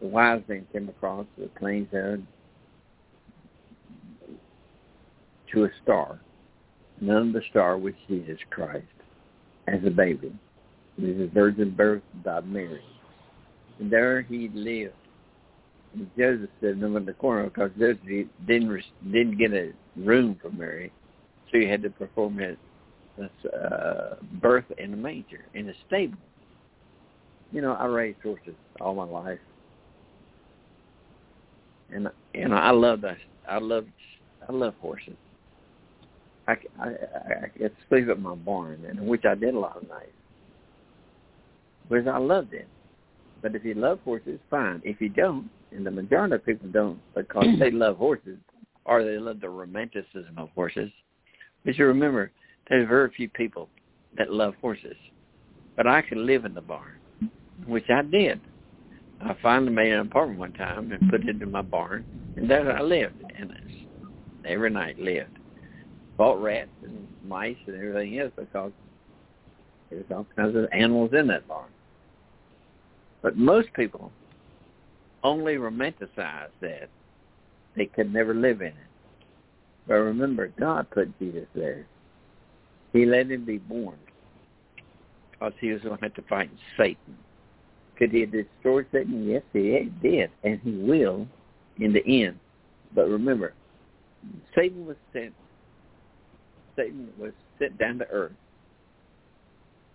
The 0.00 0.08
wise 0.08 0.42
men 0.48 0.66
came 0.72 0.88
across 0.88 1.26
the 1.38 1.46
plains 1.58 1.88
there 1.92 2.18
to 5.52 5.64
a 5.64 5.68
star. 5.82 6.20
None 7.00 7.28
of 7.28 7.32
the 7.32 7.42
star 7.50 7.78
was 7.78 7.94
Jesus 8.08 8.38
Christ 8.50 8.86
as 9.68 9.80
a 9.86 9.90
baby. 9.90 10.32
He 10.96 11.06
was 11.06 11.28
a 11.28 11.32
virgin 11.32 11.70
birth 11.70 12.02
by 12.24 12.40
Mary. 12.40 12.82
And 13.78 13.90
there 13.90 14.22
he 14.22 14.50
lived. 14.52 14.94
And 15.94 16.10
Joseph 16.16 16.50
said 16.60 16.76
him 16.78 16.96
in 16.96 17.04
the 17.04 17.12
corner 17.12 17.44
because 17.44 17.70
Joseph 17.78 18.00
didn't 18.46 18.82
didn't 19.12 19.38
get 19.38 19.52
a 19.52 19.72
room 19.96 20.38
for 20.40 20.50
Mary, 20.50 20.90
so 21.50 21.58
he 21.58 21.66
had 21.66 21.82
to 21.82 21.90
perform 21.90 22.38
his 22.38 22.56
uh, 23.20 24.16
birth 24.40 24.64
in 24.78 24.92
a 24.94 24.96
manger, 24.96 25.44
in 25.54 25.68
a 25.68 25.72
stable. 25.86 26.18
You 27.50 27.60
know, 27.60 27.74
I 27.74 27.86
raised 27.86 28.20
horses 28.22 28.54
all 28.80 28.94
my 28.94 29.04
life, 29.04 29.38
and 31.92 32.08
and 32.34 32.54
I 32.54 32.70
love 32.70 33.00
that. 33.02 33.18
I 33.48 33.58
love 33.58 33.86
I 34.48 34.52
love 34.52 34.74
horses. 34.80 35.16
I 36.48 36.56
I 36.80 36.88
I 37.44 37.48
could 37.56 37.72
sleep 37.88 38.08
at 38.08 38.20
my 38.20 38.34
barn, 38.34 38.84
and 38.88 39.06
which 39.06 39.24
I 39.24 39.34
did 39.34 39.54
a 39.54 39.58
lot 39.58 39.76
of 39.76 39.88
nights, 39.88 40.12
because 41.88 42.06
I 42.06 42.18
loved 42.18 42.54
it. 42.54 42.68
But 43.42 43.54
if 43.54 43.64
you 43.64 43.74
love 43.74 43.98
horses, 44.04 44.38
fine. 44.48 44.80
If 44.84 45.00
you 45.00 45.08
don't, 45.08 45.50
and 45.72 45.84
the 45.84 45.90
majority 45.90 46.34
of 46.36 46.46
people 46.46 46.68
don't 46.70 47.00
because 47.14 47.46
they 47.58 47.70
love 47.70 47.96
horses 47.96 48.38
or 48.84 49.04
they 49.04 49.18
love 49.18 49.40
the 49.40 49.48
romanticism 49.48 50.34
of 50.36 50.48
horses. 50.54 50.90
But 51.64 51.76
you 51.78 51.86
remember, 51.86 52.30
there's 52.68 52.88
very 52.88 53.10
few 53.10 53.28
people 53.28 53.68
that 54.16 54.32
love 54.32 54.54
horses. 54.60 54.96
But 55.76 55.86
I 55.86 56.02
could 56.02 56.18
live 56.18 56.44
in 56.44 56.54
the 56.54 56.60
barn, 56.60 56.98
which 57.66 57.88
I 57.88 58.02
did. 58.02 58.40
I 59.20 59.36
finally 59.42 59.72
made 59.72 59.92
an 59.92 60.00
apartment 60.00 60.38
one 60.38 60.52
time 60.52 60.92
and 60.92 61.10
put 61.10 61.26
it 61.26 61.40
in 61.40 61.50
my 61.50 61.62
barn, 61.62 62.04
and 62.36 62.50
there 62.50 62.76
I 62.76 62.82
lived. 62.82 63.22
And 63.38 63.52
every 64.44 64.70
night 64.70 64.98
lived. 64.98 65.38
Fought 66.16 66.42
rats 66.42 66.70
and 66.82 67.06
mice 67.26 67.56
and 67.66 67.76
everything 67.76 68.18
else 68.18 68.32
because 68.36 68.72
there's 69.90 70.04
all 70.10 70.26
kinds 70.36 70.56
of 70.56 70.66
animals 70.72 71.10
in 71.12 71.26
that 71.28 71.46
barn. 71.48 71.70
But 73.22 73.36
most 73.36 73.68
people 73.74 74.12
only 75.22 75.54
romanticize 75.54 76.50
that. 76.60 76.88
They 77.76 77.86
could 77.86 78.12
never 78.12 78.34
live 78.34 78.60
in 78.60 78.68
it. 78.68 78.74
But 79.86 79.94
remember, 79.94 80.48
God 80.58 80.90
put 80.90 81.18
Jesus 81.18 81.46
there. 81.54 81.86
He 82.92 83.06
let 83.06 83.30
him 83.30 83.44
be 83.44 83.58
born 83.58 83.96
because 85.30 85.52
he 85.60 85.72
was 85.72 85.82
going 85.82 85.96
to 85.96 86.04
have 86.04 86.14
to 86.14 86.22
fight 86.22 86.50
Satan. 86.76 87.16
Could 87.96 88.10
he 88.10 88.26
destroy 88.26 88.84
Satan? 88.92 89.26
Yes, 89.28 89.42
he 89.52 89.90
did, 90.02 90.30
and 90.44 90.60
he 90.60 90.72
will 90.72 91.26
in 91.78 91.92
the 91.92 92.04
end. 92.06 92.38
But 92.94 93.08
remember, 93.08 93.54
Satan 94.54 94.86
was 94.86 94.96
sent. 95.12 95.34
Satan 96.76 97.12
was 97.18 97.32
sent 97.58 97.78
down 97.78 97.98
to 97.98 98.08
earth, 98.08 98.32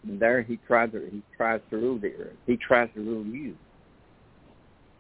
and 0.04 0.20
there 0.20 0.42
he 0.42 0.58
tries 0.68 0.92
to 0.92 1.08
he 1.12 1.22
tries 1.36 1.62
to 1.70 1.78
rule 1.78 1.98
the 1.98 2.14
earth. 2.14 2.38
He 2.46 2.58
tries 2.58 2.90
to 2.96 3.02
rule 3.02 3.26
you. 3.26 3.56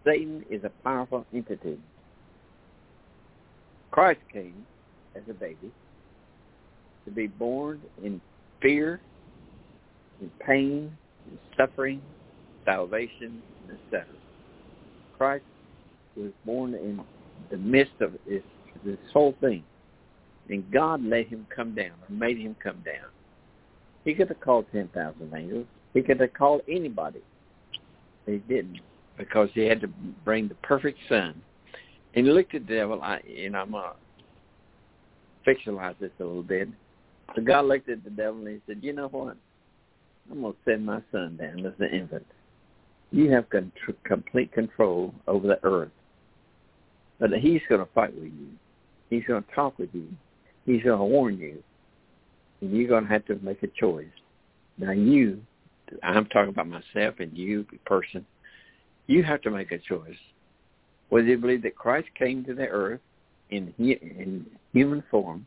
Satan 0.05 0.45
is 0.49 0.63
a 0.63 0.69
powerful 0.83 1.25
entity. 1.33 1.77
Christ 3.91 4.19
came 4.31 4.65
as 5.15 5.23
a 5.29 5.33
baby 5.33 5.71
to 7.07 7.11
be 7.11 7.27
born 7.27 7.81
in 8.03 8.19
fear, 8.61 8.99
in 10.21 10.29
pain, 10.45 10.91
in 11.31 11.39
suffering, 11.55 12.01
salvation, 12.65 13.41
etc. 13.69 14.05
Christ 15.17 15.45
was 16.17 16.31
born 16.45 16.73
in 16.73 16.99
the 17.49 17.57
midst 17.57 18.01
of 18.01 18.11
this, 18.27 18.43
this 18.83 18.97
whole 19.13 19.35
thing. 19.39 19.63
And 20.49 20.69
God 20.71 21.01
let 21.03 21.27
him 21.27 21.47
come 21.53 21.73
down 21.73 21.91
or 21.91 22.13
made 22.13 22.37
him 22.37 22.55
come 22.61 22.81
down. 22.85 23.09
He 24.03 24.13
could 24.13 24.27
have 24.27 24.41
called 24.41 24.65
10,000 24.71 25.33
angels. 25.33 25.65
He 25.93 26.01
could 26.01 26.19
have 26.19 26.33
called 26.33 26.61
anybody. 26.69 27.21
He 28.25 28.37
didn't 28.37 28.79
because 29.17 29.49
he 29.53 29.61
had 29.61 29.81
to 29.81 29.87
bring 30.25 30.47
the 30.47 30.55
perfect 30.55 30.99
son. 31.07 31.41
And 32.13 32.25
he 32.25 32.31
looked 32.31 32.53
at 32.53 32.67
the 32.67 32.75
devil, 32.75 33.01
I, 33.01 33.17
and 33.17 33.55
I'm 33.55 33.71
going 33.71 33.83
to 33.83 35.49
fictionalize 35.49 35.97
this 35.99 36.11
a 36.19 36.23
little 36.23 36.43
bit. 36.43 36.67
So 37.37 37.43
God 37.43 37.65
looked 37.65 37.87
at 37.87 38.03
the 38.03 38.09
devil 38.09 38.39
and 38.39 38.47
he 38.47 38.61
said, 38.65 38.79
you 38.81 38.93
know 38.93 39.09
what? 39.09 39.37
I'm 40.31 40.41
going 40.41 40.53
to 40.53 40.59
send 40.65 40.87
my 40.87 41.01
son 41.11 41.37
down 41.37 41.63
as 41.67 41.73
an 41.77 41.89
infant. 41.93 42.25
You 43.11 43.31
have 43.31 43.47
con- 43.51 43.71
complete 44.03 44.51
control 44.51 45.13
over 45.27 45.47
the 45.47 45.59
earth. 45.63 45.91
But 47.19 47.31
he's 47.33 47.61
going 47.69 47.85
to 47.85 47.91
fight 47.93 48.13
with 48.15 48.23
you. 48.23 48.49
He's 49.11 49.23
going 49.25 49.43
to 49.43 49.51
talk 49.53 49.77
with 49.77 49.89
you. 49.93 50.07
He's 50.65 50.81
going 50.81 50.97
to 50.97 51.05
warn 51.05 51.37
you. 51.37 51.61
And 52.61 52.75
you're 52.75 52.87
going 52.87 53.03
to 53.03 53.09
have 53.09 53.25
to 53.25 53.35
make 53.43 53.61
a 53.61 53.67
choice. 53.67 54.07
Now 54.79 54.91
you, 54.91 55.39
I'm 56.01 56.25
talking 56.25 56.49
about 56.49 56.67
myself 56.67 57.19
and 57.19 57.37
you, 57.37 57.67
the 57.71 57.77
person, 57.85 58.25
you 59.05 59.21
have 59.23 59.43
to 59.43 59.51
make 59.51 59.71
a 59.71 59.77
choice. 59.77 60.17
Whether 61.09 61.27
you 61.27 61.37
believe 61.37 61.61
that 61.61 61.75
Christ 61.75 62.07
came 62.17 62.43
to 62.45 62.55
the 62.55 62.67
earth 62.67 62.99
in, 63.51 63.75
in 63.77 64.47
human 64.73 65.03
form 65.11 65.45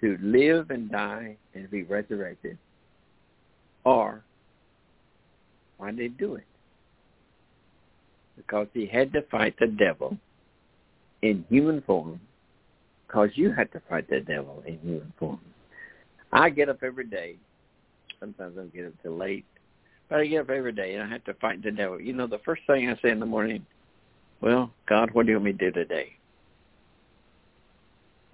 to 0.00 0.18
live 0.20 0.70
and 0.70 0.90
die 0.90 1.36
and 1.54 1.70
be 1.70 1.82
resurrected, 1.82 2.58
or 3.84 4.22
why 5.78 5.90
did 5.90 6.00
he 6.00 6.08
do 6.08 6.34
it? 6.34 6.44
Because 8.36 8.68
he 8.74 8.86
had 8.86 9.12
to 9.12 9.22
fight 9.22 9.54
the 9.58 9.66
devil 9.66 10.16
in 11.22 11.44
human 11.48 11.82
form 11.82 12.20
because 13.06 13.30
you 13.34 13.52
had 13.52 13.70
to 13.72 13.80
fight 13.88 14.08
the 14.08 14.20
devil 14.20 14.62
in 14.66 14.78
human 14.78 15.12
form. 15.18 15.40
I 16.32 16.50
get 16.50 16.68
up 16.68 16.82
every 16.82 17.06
day. 17.06 17.36
Sometimes 18.20 18.56
I 18.58 18.64
get 18.76 18.86
up 18.86 18.92
till 19.02 19.16
late. 19.16 19.44
But 20.08 20.20
I 20.20 20.26
get 20.26 20.42
up 20.42 20.50
every 20.50 20.72
day 20.72 20.94
and 20.94 21.02
I 21.02 21.08
have 21.08 21.24
to 21.24 21.34
fight 21.34 21.62
the 21.62 21.70
devil. 21.70 22.00
You 22.00 22.12
know, 22.12 22.26
the 22.26 22.40
first 22.44 22.62
thing 22.66 22.88
I 22.88 23.00
say 23.00 23.10
in 23.10 23.20
the 23.20 23.26
morning, 23.26 23.64
well, 24.40 24.70
God, 24.88 25.10
what 25.12 25.26
do 25.26 25.32
you 25.32 25.38
want 25.38 25.46
me 25.46 25.52
to 25.52 25.58
do 25.58 25.70
today? 25.72 26.12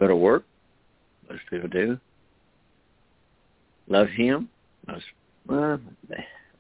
Go 0.00 0.09
to 0.09 0.16
work? 0.16 0.45
Most 1.33 1.45
people 1.49 1.69
do. 1.69 1.99
Love 3.89 4.09
him? 4.09 4.51
Most, 4.87 5.05
well, 5.47 5.81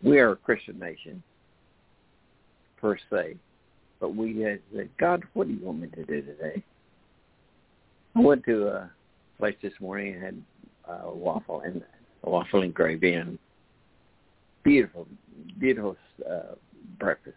we 0.02 0.18
are 0.18 0.30
a 0.30 0.36
Christian 0.36 0.78
nation, 0.78 1.22
per 2.80 2.96
se. 3.10 3.36
But 4.00 4.16
we 4.16 4.40
had 4.40 4.60
said, 4.74 4.88
God, 4.98 5.24
what 5.34 5.46
do 5.46 5.52
you 5.52 5.60
want 5.64 5.80
me 5.80 5.88
to 5.88 6.04
do 6.04 6.22
today? 6.22 6.62
I 8.16 8.20
went 8.20 8.44
to 8.44 8.68
a 8.68 8.90
place 9.38 9.56
this 9.62 9.74
morning 9.78 10.14
and 10.14 10.22
had 10.22 10.42
a 10.88 11.12
waffle 11.14 11.60
and 11.60 11.82
a 12.24 12.30
waffle 12.30 12.62
and 12.62 12.72
gravy 12.72 13.12
and 13.12 13.38
beautiful, 14.62 15.06
beautiful 15.58 15.96
uh, 16.28 16.54
breakfast. 16.98 17.36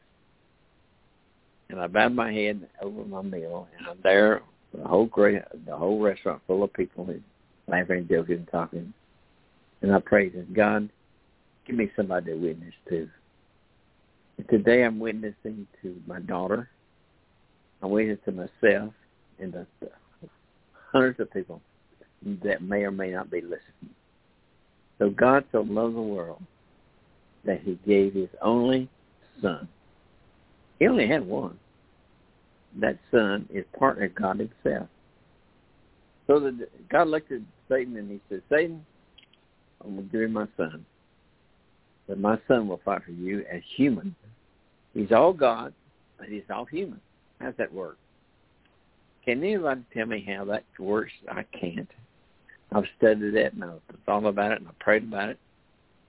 And 1.70 1.82
I 1.82 1.88
bowed 1.88 2.14
my 2.14 2.32
head 2.32 2.66
over 2.82 3.04
my 3.04 3.22
meal, 3.22 3.68
and 3.78 3.88
I'm 3.88 4.00
there, 4.04 4.42
the 4.78 4.88
whole 4.88 5.06
great, 5.06 5.42
the 5.66 5.76
whole 5.76 6.00
restaurant 6.02 6.42
full 6.48 6.64
of 6.64 6.74
people 6.74 7.08
laughing 7.68 7.98
and 8.00 8.10
joking 8.10 8.38
and 8.38 8.48
talking. 8.52 8.94
And 9.82 9.94
I 9.94 10.00
prayed, 10.00 10.54
God, 10.54 10.90
give 11.66 11.76
me 11.76 11.92
somebody 11.96 12.32
to 12.32 12.38
witness 12.38 12.74
to. 12.90 13.10
And 14.38 14.50
today 14.50 14.84
I'm 14.84 15.00
witnessing 15.00 15.68
to 15.82 15.96
my 16.08 16.20
daughter. 16.20 16.70
I'm 17.82 17.90
witnessing 17.92 18.24
to 18.26 18.32
myself 18.32 18.94
and 19.40 19.54
the, 19.54 19.68
the 19.80 19.90
hundreds 20.92 21.20
of 21.20 21.32
people 21.32 21.62
that 22.44 22.62
may 22.62 22.84
or 22.84 22.92
may 22.92 23.12
not 23.12 23.30
be 23.30 23.42
listening. 23.42 23.94
So 24.98 25.10
God 25.10 25.44
so 25.52 25.62
loved 25.62 25.96
the 25.96 26.02
world 26.02 26.42
that 27.44 27.62
he 27.62 27.78
gave 27.86 28.14
his 28.14 28.30
only 28.42 28.90
son. 29.42 29.68
He 30.80 30.88
only 30.88 31.08
had 31.08 31.26
one. 31.26 31.60
That 32.80 32.98
son 33.12 33.48
is 33.54 33.66
part 33.78 34.02
of 34.02 34.14
God 34.16 34.40
himself. 34.40 34.88
So 36.28 36.52
God 36.90 37.08
looked 37.08 37.32
at 37.32 37.42
Satan 37.70 37.98
and 37.98 38.10
he 38.10 38.20
said, 38.30 38.42
Satan, 38.50 38.86
I'm 39.84 39.96
going 39.96 40.08
to 40.08 40.12
give 40.12 40.22
you 40.22 40.28
my 40.30 40.48
son 40.58 40.86
But 42.08 42.20
my 42.20 42.40
son 42.48 42.68
will 42.68 42.82
fight 42.84 43.04
for 43.06 43.12
you 43.12 43.46
as 43.52 43.62
human. 43.76 44.16
He's 44.94 45.12
all 45.12 45.34
God, 45.34 45.74
but 46.18 46.28
he's 46.28 46.44
all 46.54 46.66
human. 46.66 47.00
How's 47.40 47.54
that 47.58 47.74
work? 47.74 47.98
Can 49.24 49.44
anybody 49.44 49.82
tell 49.94 50.06
me 50.06 50.26
how 50.28 50.46
that 50.46 50.64
works? 50.80 51.12
I 51.30 51.44
can't. 51.60 51.90
I've 52.72 52.86
studied 52.98 53.36
it 53.36 53.54
and 53.54 53.64
I've 53.64 53.82
thought 54.06 54.26
about 54.26 54.52
it 54.52 54.60
and 54.60 54.68
I've 54.68 54.80
prayed 54.80 55.04
about 55.04 55.30
it. 55.30 55.40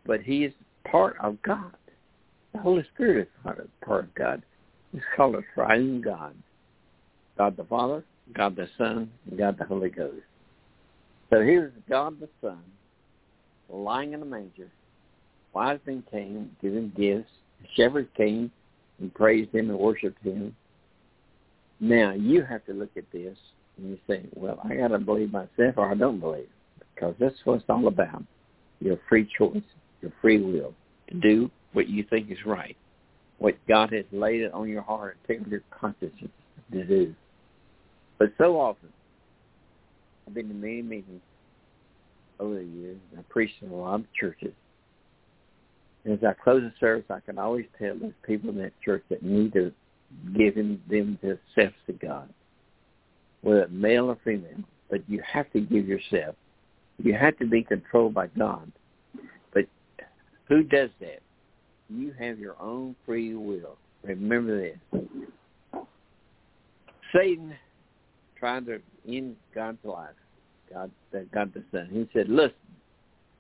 But 0.07 0.21
he 0.23 0.45
is 0.45 0.53
part 0.91 1.17
of 1.21 1.41
God. 1.43 1.73
The 2.53 2.61
Holy 2.61 2.85
Spirit 2.95 3.23
is 3.23 3.33
part 3.43 3.59
of, 3.59 3.69
part 3.81 4.05
of 4.05 4.15
God. 4.15 4.43
It's 4.93 5.05
called 5.17 5.35
a 5.35 5.43
triune 5.55 6.01
God. 6.01 6.35
God 7.37 7.57
the 7.57 7.65
Father, 7.65 8.05
God 8.35 8.57
the 8.57 8.69
Son, 8.79 9.11
and 9.29 9.39
God 9.39 9.57
the 9.59 9.65
Holy 9.65 9.91
Ghost. 9.91 10.23
So 11.31 11.41
here's 11.41 11.73
God 11.89 12.21
the 12.21 12.29
Son 12.41 12.63
lying 13.69 14.13
in 14.13 14.23
a 14.23 14.25
manger 14.25 14.71
wise 15.57 15.81
men 15.87 16.05
came, 16.11 16.55
giving 16.61 16.93
gifts. 16.95 17.31
Shepherds 17.75 18.11
came 18.15 18.51
and 19.01 19.13
praised 19.15 19.55
him 19.55 19.71
and 19.71 19.79
worshipped 19.79 20.23
him. 20.23 20.55
Now 21.81 22.13
you 22.13 22.45
have 22.45 22.65
to 22.67 22.75
look 22.75 22.91
at 22.97 23.11
this 23.11 23.37
and 23.79 23.89
you 23.91 23.99
say, 24.07 24.27
well, 24.35 24.61
I 24.63 24.77
got 24.77 24.89
to 24.89 24.99
believe 24.99 25.33
myself 25.33 25.79
or 25.79 25.91
I 25.91 25.95
don't 25.95 26.21
believe 26.21 26.49
because 26.95 27.15
that's 27.19 27.35
what 27.45 27.55
it's 27.55 27.65
all 27.71 27.89
about. 27.89 28.23
Your 28.81 28.99
free 29.09 29.27
choice, 29.39 29.63
your 30.03 30.13
free 30.21 30.43
will 30.43 30.75
to 31.09 31.15
do 31.15 31.51
what 31.73 31.89
you 31.89 32.05
think 32.05 32.31
is 32.31 32.39
right, 32.45 32.77
what 33.39 33.55
God 33.67 33.93
has 33.95 34.05
laid 34.13 34.43
it 34.43 34.53
on 34.53 34.69
your 34.69 34.83
heart 34.83 35.17
taken 35.27 35.49
your 35.51 35.63
conscience 35.71 36.13
to 36.71 36.85
do. 36.85 37.15
But 38.19 38.33
so 38.39 38.59
often, 38.59 38.89
I've 40.27 40.35
been 40.35 40.49
to 40.49 40.55
many 40.55 40.83
meetings 40.83 41.23
over 42.41 42.55
the 42.55 42.65
years. 42.65 42.99
and 43.11 43.21
I 43.21 43.23
preached 43.29 43.63
in 43.63 43.71
a 43.71 43.75
lot 43.75 44.01
of 44.01 44.07
churches, 44.19 44.53
as 46.11 46.19
I 46.25 46.33
close 46.35 46.63
the 46.63 46.73
service, 46.79 47.05
I 47.11 47.21
can 47.21 47.39
always 47.39 47.67
tell 47.79 47.97
there's 47.97 48.13
people 48.25 48.51
in 48.51 48.59
that 48.59 48.73
church 48.85 49.03
that 49.11 49.23
need 49.23 49.53
to 49.55 49.73
give 50.37 50.55
them 50.55 50.81
themselves 50.89 51.75
to 51.87 51.93
God, 52.01 52.29
whether 53.43 53.67
male 53.69 54.07
or 54.07 54.19
female. 54.25 54.63
But 54.89 55.03
you 55.09 55.21
have 55.27 55.51
to 55.53 55.61
give 55.61 55.89
yourself. 55.89 56.37
You 57.03 57.15
have 57.15 57.37
to 57.39 57.47
be 57.47 57.63
controlled 57.63 58.15
by 58.15 58.29
God. 58.29 58.71
But 59.53 59.65
who 60.49 60.63
does 60.63 60.91
that? 61.01 61.21
You 61.91 62.15
have 62.19 62.39
your 62.39 62.55
own 62.61 62.95
free 63.05 63.35
will. 63.35 63.77
Remember 64.05 64.61
this. 64.61 65.03
Satan 67.13 67.55
tried 68.39 68.67
to 68.67 68.81
end 69.09 69.37
God's 69.55 69.85
life, 69.85 70.15
God, 70.73 70.91
God 71.33 71.53
the 71.55 71.63
Son. 71.73 71.89
He 71.91 72.09
said, 72.13 72.29
listen, 72.29 72.55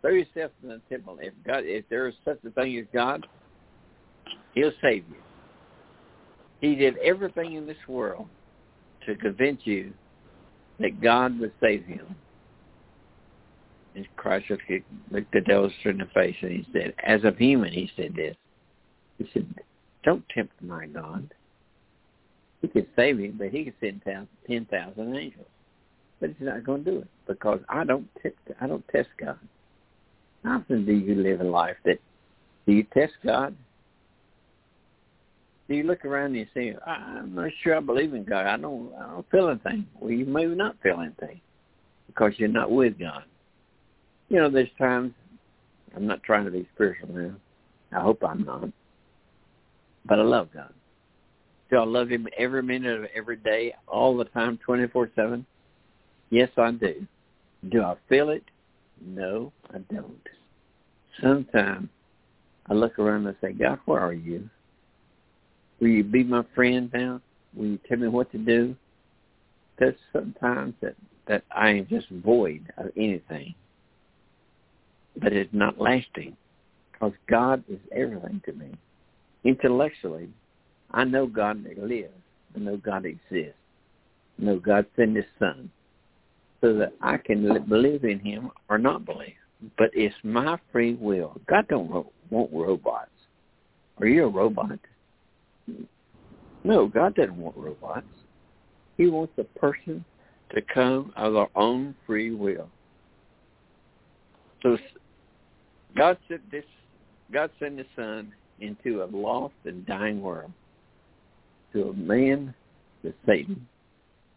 Throw 0.06 0.12
yourself 0.12 0.52
in 0.62 0.68
the 0.68 0.80
temple. 0.88 1.18
If 1.20 1.34
God, 1.44 1.64
if 1.64 1.84
there 1.88 2.06
is 2.06 2.14
such 2.24 2.38
a 2.46 2.50
thing 2.50 2.78
as 2.78 2.84
God, 2.94 3.26
He'll 4.54 4.70
save 4.80 5.04
you. 5.08 5.16
He 6.60 6.76
did 6.76 6.96
everything 6.98 7.54
in 7.54 7.66
this 7.66 7.76
world 7.88 8.28
to 9.04 9.16
convince 9.16 9.60
you 9.64 9.92
that 10.78 11.00
God 11.00 11.38
would 11.40 11.52
save 11.60 11.84
him. 11.84 12.14
And 13.94 14.06
Christ 14.16 14.46
looked, 14.48 15.32
the 15.32 15.40
devil 15.40 15.70
in 15.84 15.98
the 15.98 16.06
face 16.14 16.36
and 16.40 16.52
he 16.52 16.66
said, 16.72 16.94
as 17.04 17.24
a 17.24 17.34
human, 17.36 17.72
he 17.72 17.90
said 17.96 18.14
this. 18.14 18.36
He 19.18 19.28
said, 19.32 19.46
don't 20.04 20.24
tempt 20.34 20.52
my 20.62 20.86
God. 20.86 21.32
He 22.66 22.80
could 22.80 22.88
save 22.96 23.18
him, 23.18 23.36
but 23.38 23.50
he 23.50 23.64
could 23.64 23.74
send 23.80 24.02
10,000 24.04 25.16
angels. 25.16 25.46
But 26.20 26.30
he's 26.30 26.46
not 26.46 26.64
going 26.64 26.84
to 26.84 26.90
do 26.90 26.98
it 26.98 27.08
because 27.28 27.60
I 27.68 27.84
don't, 27.84 28.08
test, 28.20 28.34
I 28.60 28.66
don't 28.66 28.86
test 28.88 29.08
God. 29.20 29.38
How 30.42 30.56
often 30.56 30.84
do 30.84 30.92
you 30.92 31.14
live 31.14 31.40
a 31.40 31.44
life 31.44 31.76
that 31.84 31.98
do 32.66 32.72
you 32.72 32.84
test 32.92 33.12
God? 33.24 33.54
Do 35.68 35.74
you 35.74 35.84
look 35.84 36.04
around 36.04 36.26
and 36.26 36.36
you 36.36 36.46
say, 36.54 36.76
I'm 36.84 37.34
not 37.34 37.50
sure 37.62 37.76
I 37.76 37.80
believe 37.80 38.14
in 38.14 38.24
God. 38.24 38.46
I 38.46 38.56
don't 38.56 38.92
I 38.98 39.10
don't 39.10 39.30
feel 39.30 39.48
anything. 39.48 39.86
Well, 40.00 40.10
you 40.10 40.24
may 40.24 40.46
not 40.46 40.76
feel 40.82 41.00
anything 41.00 41.40
because 42.06 42.32
you're 42.36 42.48
not 42.48 42.70
with 42.70 42.98
God. 42.98 43.24
You 44.28 44.38
know, 44.38 44.50
there's 44.50 44.68
times 44.78 45.12
I'm 45.94 46.06
not 46.06 46.22
trying 46.22 46.44
to 46.46 46.50
be 46.50 46.68
spiritual 46.74 47.08
now. 47.14 47.34
I 47.92 48.00
hope 48.00 48.22
I'm 48.24 48.44
not. 48.44 48.68
But 50.04 50.20
I 50.20 50.22
love 50.22 50.48
God. 50.54 50.72
Do 51.70 51.78
I 51.78 51.84
love 51.84 52.08
him 52.08 52.28
every 52.38 52.62
minute 52.62 53.00
of 53.00 53.06
every 53.14 53.36
day, 53.36 53.74
all 53.88 54.16
the 54.16 54.24
time, 54.24 54.58
24-7? 54.66 55.44
Yes, 56.30 56.48
I 56.56 56.70
do. 56.70 57.06
Do 57.70 57.82
I 57.82 57.96
feel 58.08 58.30
it? 58.30 58.44
No, 59.04 59.52
I 59.70 59.78
don't. 59.92 60.28
Sometimes 61.20 61.88
I 62.68 62.74
look 62.74 62.98
around 62.98 63.26
and 63.26 63.36
say, 63.40 63.52
God, 63.52 63.78
where 63.84 64.00
are 64.00 64.12
you? 64.12 64.48
Will 65.80 65.88
you 65.88 66.04
be 66.04 66.24
my 66.24 66.44
friend 66.54 66.90
now? 66.92 67.20
Will 67.54 67.66
you 67.66 67.78
tell 67.88 67.98
me 67.98 68.08
what 68.08 68.30
to 68.32 68.38
do? 68.38 68.76
There's 69.78 69.96
sometimes 70.12 70.74
that, 70.80 70.94
that 71.26 71.42
I 71.54 71.70
am 71.70 71.86
just 71.88 72.08
void 72.10 72.72
of 72.76 72.86
anything. 72.96 73.54
But 75.20 75.32
it's 75.32 75.52
not 75.52 75.80
lasting 75.80 76.36
because 76.92 77.12
God 77.28 77.62
is 77.68 77.78
everything 77.94 78.40
to 78.46 78.52
me. 78.52 78.72
Intellectually, 79.44 80.28
I 80.96 81.04
know 81.04 81.26
God 81.26 81.62
lives. 81.76 82.08
I 82.54 82.58
know 82.58 82.78
God 82.78 83.04
exists. 83.04 83.52
I 84.40 84.44
know 84.44 84.58
God 84.58 84.86
sent 84.96 85.14
his 85.14 85.26
son 85.38 85.70
so 86.62 86.72
that 86.72 86.94
I 87.02 87.18
can 87.18 87.66
believe 87.68 88.04
in 88.04 88.18
him 88.18 88.50
or 88.70 88.78
not 88.78 89.04
believe. 89.04 89.34
But 89.76 89.90
it's 89.92 90.14
my 90.24 90.58
free 90.72 90.94
will. 90.94 91.38
God 91.46 91.68
don't 91.68 91.90
want 92.30 92.50
robots. 92.50 93.10
Are 94.00 94.06
you 94.06 94.24
a 94.24 94.28
robot? 94.28 94.78
No, 96.64 96.86
God 96.86 97.14
doesn't 97.14 97.36
want 97.36 97.58
robots. 97.58 98.06
He 98.96 99.08
wants 99.08 99.34
a 99.36 99.44
person 99.58 100.02
to 100.54 100.62
come 100.62 101.12
of 101.14 101.34
their 101.34 101.48
own 101.54 101.94
free 102.06 102.30
will. 102.30 102.70
So 104.62 104.78
God 105.94 106.16
sent 106.26 106.50
this 106.50 106.64
God 107.30 107.50
sent 107.58 107.76
his 107.76 107.86
son 107.96 108.32
into 108.60 109.02
a 109.02 109.06
lost 109.06 109.54
and 109.66 109.84
dying 109.84 110.22
world 110.22 110.52
to 111.72 111.88
a 111.88 111.92
man, 111.92 112.54
to 113.02 113.12
Satan, 113.26 113.66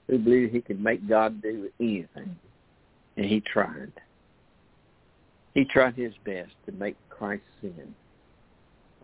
who 0.07 0.17
believed 0.17 0.53
he 0.53 0.62
could 0.62 0.81
make 0.81 1.07
God 1.07 1.41
do 1.41 1.69
anything. 1.79 2.36
And 3.17 3.25
he 3.25 3.41
tried. 3.41 3.91
He 5.53 5.65
tried 5.65 5.95
his 5.95 6.13
best 6.25 6.51
to 6.65 6.71
make 6.71 6.95
Christ 7.09 7.43
sin. 7.62 7.93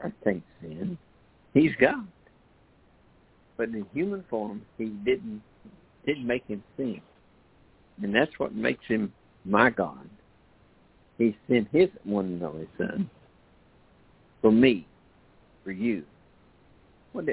I 0.04 0.12
think 0.24 0.44
sin. 0.62 0.98
He's 1.54 1.72
God. 1.80 2.08
But 3.58 3.70
in 3.70 3.86
human 3.94 4.24
form, 4.30 4.62
he 4.78 4.86
didn't 4.86 5.42
didn't 6.06 6.28
make 6.28 6.46
him 6.46 6.64
sin. 6.78 7.02
And 8.02 8.14
that's 8.14 8.38
what 8.38 8.54
makes 8.54 8.86
him 8.86 9.12
my 9.44 9.70
God. 9.70 10.08
He 11.18 11.36
sent 11.48 11.68
his 11.72 11.90
one 12.04 12.26
and 12.26 12.44
only 12.44 12.68
son 12.78 13.10
for 14.42 14.52
me, 14.52 14.86
for 15.64 15.72
you. 15.72 16.04
What 17.14 17.26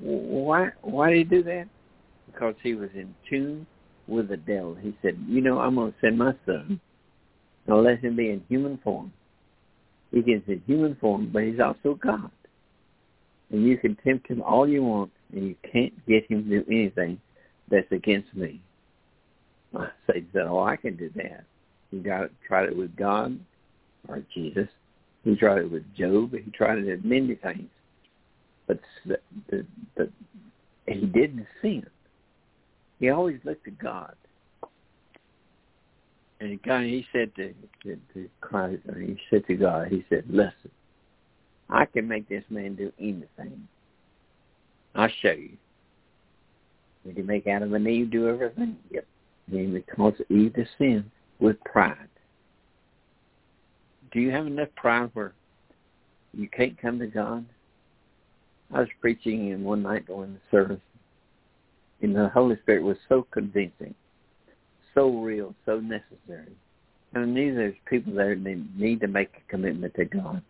why 0.00 0.70
why 0.82 1.10
did 1.10 1.18
he 1.18 1.24
do 1.24 1.42
that? 1.44 1.68
Because 2.26 2.54
he 2.62 2.74
was 2.74 2.90
in 2.94 3.14
tune 3.28 3.66
with 4.06 4.28
the 4.28 4.36
devil. 4.36 4.74
He 4.74 4.96
said, 5.02 5.18
you 5.26 5.40
know, 5.40 5.58
I'm 5.58 5.76
going 5.76 5.92
to 5.92 5.98
send 6.00 6.18
my 6.18 6.34
son. 6.44 6.80
I'll 7.68 7.82
let 7.82 8.00
him 8.00 8.16
be 8.16 8.30
in 8.30 8.42
human 8.48 8.78
form. 8.78 9.12
He 10.12 10.20
is 10.20 10.42
in 10.46 10.62
human 10.66 10.96
form, 10.96 11.30
but 11.32 11.42
he's 11.42 11.60
also 11.60 11.94
God. 11.94 12.30
And 13.50 13.66
you 13.66 13.76
can 13.76 13.96
tempt 13.96 14.28
him 14.28 14.42
all 14.42 14.68
you 14.68 14.82
want, 14.82 15.10
and 15.32 15.48
you 15.48 15.56
can't 15.72 15.92
get 16.06 16.30
him 16.30 16.44
to 16.44 16.60
do 16.60 16.64
anything 16.70 17.20
that's 17.70 17.90
against 17.90 18.32
me. 18.34 18.60
Satan 20.06 20.28
said, 20.32 20.46
oh, 20.46 20.62
I 20.62 20.76
can 20.76 20.96
do 20.96 21.10
that. 21.16 21.44
He 21.90 21.98
got 21.98 22.24
it, 22.24 22.32
tried 22.46 22.66
it 22.66 22.76
with 22.76 22.94
God 22.96 23.38
or 24.08 24.22
Jesus. 24.32 24.68
He 25.24 25.34
tried 25.34 25.58
it 25.58 25.70
with 25.70 25.82
Job. 25.94 26.32
He 26.32 26.50
tried 26.52 26.78
it 26.78 26.86
with 26.86 27.04
many 27.04 27.34
things 27.34 27.68
but 28.66 28.80
the, 29.06 29.18
he 30.86 31.00
didn't 31.06 31.46
sin. 31.62 31.86
He 33.00 33.10
always 33.10 33.38
looked 33.44 33.64
to 33.64 33.70
God. 33.70 34.14
And 36.40 36.62
God, 36.62 36.82
he 36.82 37.06
said 37.12 37.34
to, 37.36 37.54
to, 37.82 37.98
to 38.14 38.28
Christ, 38.40 38.82
he 38.98 39.16
said 39.30 39.46
to 39.46 39.54
God, 39.54 39.88
he 39.88 40.04
said, 40.08 40.24
listen, 40.28 40.70
I 41.70 41.86
can 41.86 42.06
make 42.06 42.28
this 42.28 42.44
man 42.50 42.74
do 42.74 42.92
anything. 42.98 43.66
I'll 44.94 45.08
show 45.22 45.32
you. 45.32 45.56
Did 47.04 47.16
he 47.16 47.22
make 47.22 47.46
Adam 47.46 47.74
and 47.74 47.86
Eve 47.86 48.10
do 48.10 48.28
everything? 48.28 48.76
Yep. 48.90 49.06
And 49.52 49.74
because 49.74 50.14
Eve 50.28 50.54
to 50.54 50.66
sin 50.78 51.10
with 51.38 51.62
pride. 51.64 52.08
Do 54.12 54.20
you 54.20 54.30
have 54.30 54.46
enough 54.46 54.68
pride 54.76 55.10
where 55.14 55.32
you 56.34 56.48
can't 56.48 56.80
come 56.80 56.98
to 56.98 57.06
God? 57.06 57.44
I 58.72 58.80
was 58.80 58.88
preaching 59.00 59.50
in 59.50 59.62
one 59.62 59.82
night 59.82 60.06
during 60.06 60.34
the 60.34 60.40
service, 60.50 60.80
and 62.02 62.14
the 62.14 62.28
Holy 62.28 62.56
Spirit 62.62 62.82
was 62.82 62.96
so 63.08 63.26
convincing, 63.30 63.94
so 64.94 65.10
real, 65.10 65.54
so 65.64 65.80
necessary. 65.80 66.52
And 67.14 67.24
I 67.24 67.26
knew 67.26 67.54
there's 67.54 67.76
people 67.88 68.14
there 68.14 68.34
that 68.34 68.64
need 68.76 69.00
to 69.00 69.06
make 69.06 69.30
a 69.36 69.50
commitment 69.50 69.94
to 69.94 70.04
God. 70.04 70.42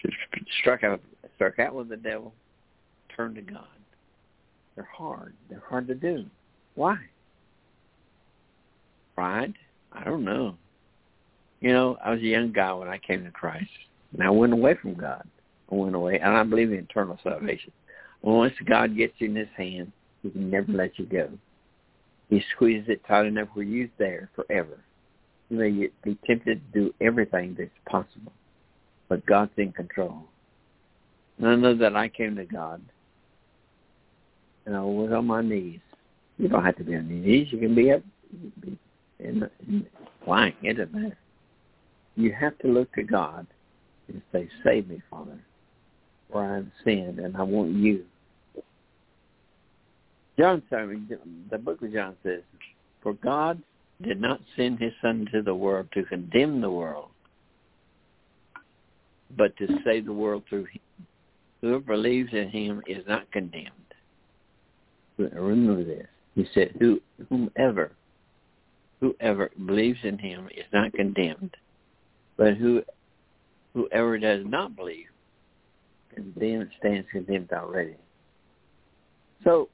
Just 0.00 0.16
struck 0.60 0.82
out, 0.82 1.00
struck 1.34 1.58
out 1.58 1.74
with 1.74 1.88
the 1.88 1.96
devil, 1.96 2.32
turn 3.14 3.34
to 3.34 3.42
God. 3.42 3.66
They're 4.74 4.88
hard. 4.92 5.34
They're 5.48 5.62
hard 5.68 5.86
to 5.88 5.94
do. 5.94 6.24
Why? 6.74 6.96
Pride? 9.14 9.54
I 9.92 10.04
don't 10.04 10.24
know. 10.24 10.56
You 11.60 11.72
know, 11.72 11.96
I 12.04 12.10
was 12.10 12.20
a 12.20 12.24
young 12.24 12.52
guy 12.52 12.72
when 12.72 12.88
I 12.88 12.98
came 12.98 13.24
to 13.24 13.30
Christ, 13.30 13.70
and 14.12 14.22
I 14.22 14.30
went 14.30 14.52
away 14.52 14.74
from 14.80 14.94
God 14.94 15.26
went 15.70 15.94
away. 15.94 16.18
And 16.18 16.36
I 16.36 16.42
believe 16.42 16.72
in 16.72 16.78
eternal 16.78 17.18
salvation. 17.22 17.72
Once 18.22 18.54
God 18.64 18.96
gets 18.96 19.14
you 19.18 19.28
in 19.28 19.36
his 19.36 19.48
hand, 19.56 19.92
he 20.22 20.30
can 20.30 20.50
never 20.50 20.72
let 20.72 20.98
you 20.98 21.06
go. 21.06 21.28
He 22.28 22.42
squeezes 22.54 22.88
it 22.88 23.02
tight 23.06 23.26
enough 23.26 23.48
where 23.54 23.64
you're 23.64 23.88
there 23.98 24.30
forever. 24.34 24.78
You 25.48 25.58
may 25.58 25.88
be 26.02 26.18
tempted 26.26 26.60
to 26.72 26.80
do 26.80 26.94
everything 27.00 27.54
that's 27.56 27.70
possible, 27.88 28.32
but 29.08 29.24
God's 29.26 29.52
in 29.56 29.72
control. 29.72 30.24
And 31.38 31.46
I 31.46 31.54
know 31.54 31.76
that 31.76 31.94
I 31.94 32.08
came 32.08 32.34
to 32.36 32.44
God, 32.44 32.82
and 34.64 34.74
I 34.74 34.80
was 34.80 35.12
on 35.12 35.26
my 35.26 35.42
knees. 35.42 35.80
You 36.38 36.48
don't 36.48 36.64
have 36.64 36.76
to 36.76 36.84
be 36.84 36.96
on 36.96 37.08
your 37.08 37.18
knees. 37.18 37.48
You 37.52 37.58
can 37.58 37.74
be 37.74 37.92
up, 37.92 38.02
be 38.60 38.76
in, 39.20 39.48
in 39.68 39.86
lying. 40.26 40.54
It 40.62 40.74
doesn't 40.74 40.94
matter. 40.94 41.18
You 42.16 42.32
have 42.32 42.58
to 42.58 42.68
look 42.68 42.92
to 42.94 43.02
God 43.02 43.46
and 44.08 44.20
say, 44.32 44.48
"Save 44.64 44.88
me, 44.88 45.00
Father." 45.10 45.38
I've 46.34 46.66
sinned, 46.84 47.18
and 47.18 47.36
I 47.36 47.42
want 47.42 47.72
you. 47.72 48.04
John, 50.38 50.62
sorry, 50.68 51.00
the 51.50 51.58
book 51.58 51.80
of 51.82 51.92
John 51.92 52.16
says, 52.22 52.42
For 53.02 53.14
God 53.14 53.62
did 54.02 54.20
not 54.20 54.40
send 54.56 54.78
his 54.78 54.92
Son 55.00 55.20
into 55.20 55.42
the 55.42 55.54
world 55.54 55.88
to 55.94 56.04
condemn 56.04 56.60
the 56.60 56.70
world, 56.70 57.08
but 59.36 59.56
to 59.56 59.66
save 59.84 60.04
the 60.04 60.12
world 60.12 60.42
through 60.48 60.64
him. 60.64 60.80
Whoever 61.62 61.80
believes 61.80 62.32
in 62.32 62.50
him 62.50 62.82
is 62.86 63.02
not 63.08 63.30
condemned. 63.32 63.70
Remember 65.16 65.82
this. 65.82 66.06
He 66.34 66.46
said, 66.52 66.72
Who, 66.78 67.00
whomever, 67.30 67.92
whoever 69.00 69.50
believes 69.64 70.00
in 70.02 70.18
him 70.18 70.48
is 70.54 70.66
not 70.72 70.92
condemned, 70.92 71.56
but 72.36 72.58
who, 72.58 72.82
whoever 73.72 74.18
does 74.18 74.44
not 74.44 74.76
believe 74.76 75.06
condemned 76.16 76.70
stands 76.78 77.06
condemned 77.12 77.52
already. 77.52 77.94
So 79.44 79.68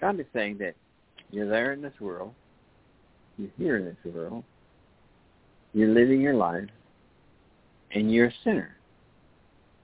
God 0.00 0.18
is 0.18 0.26
saying 0.32 0.58
that 0.58 0.74
you're 1.30 1.48
there 1.48 1.72
in 1.72 1.82
this 1.82 1.92
world, 2.00 2.34
you're 3.38 3.50
here 3.56 3.76
in 3.76 3.84
this 3.84 4.12
world, 4.12 4.42
you're 5.72 5.88
living 5.88 6.20
your 6.20 6.34
life, 6.34 6.68
and 7.94 8.12
you're 8.12 8.26
a 8.26 8.34
sinner. 8.42 8.76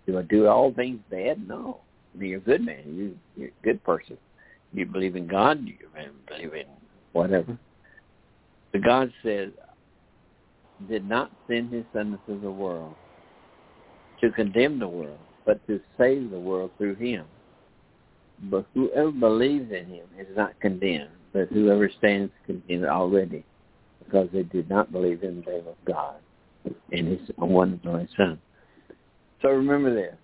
Do 0.07 0.19
I 0.19 0.23
do 0.23 0.47
all 0.47 0.73
things 0.73 1.01
bad? 1.11 1.47
No. 1.47 1.81
I 2.15 2.19
mean, 2.19 2.31
you're 2.31 2.39
a 2.39 2.43
good 2.43 2.65
man. 2.65 2.83
You, 2.87 3.19
you're 3.37 3.51
a 3.51 3.65
good 3.65 3.85
person. 3.85 4.17
You 4.73 4.87
believe 4.87 5.17
in 5.17 5.27
God. 5.27 5.67
You 5.67 5.75
believe 6.27 6.55
in 6.55 6.65
whatever. 7.13 7.59
But 8.73 8.85
God 8.85 9.13
says, 9.23 9.51
did 10.89 11.09
not 11.09 11.31
send 11.47 11.73
his 11.73 11.85
son 11.93 12.19
into 12.27 12.41
the 12.41 12.51
world 12.51 12.95
to 14.21 14.31
condemn 14.31 14.79
the 14.79 14.89
world, 14.89 15.19
but 15.49 15.67
to 15.67 15.81
save 15.97 16.31
the 16.31 16.39
world 16.39 16.71
through 16.77 16.95
him. 16.97 17.25
But 18.51 18.67
whoever 18.75 19.11
believes 19.11 19.73
in 19.73 19.87
him 19.87 20.05
is 20.19 20.27
not 20.37 20.61
condemned, 20.61 21.09
but 21.33 21.49
whoever 21.49 21.91
stands 21.99 22.31
condemned 22.45 22.85
already, 22.85 23.47
because 24.05 24.29
they 24.31 24.43
did 24.43 24.69
not 24.69 24.93
believe 24.93 25.23
in 25.23 25.41
the 25.41 25.51
name 25.51 25.65
of 25.67 25.77
God 25.87 26.17
and 26.93 27.09
his 27.09 27.31
one 27.37 27.81
and 27.83 27.95
only 27.95 28.09
Son. 28.15 28.39
So 29.41 29.49
remember 29.49 29.95
this. 29.95 30.17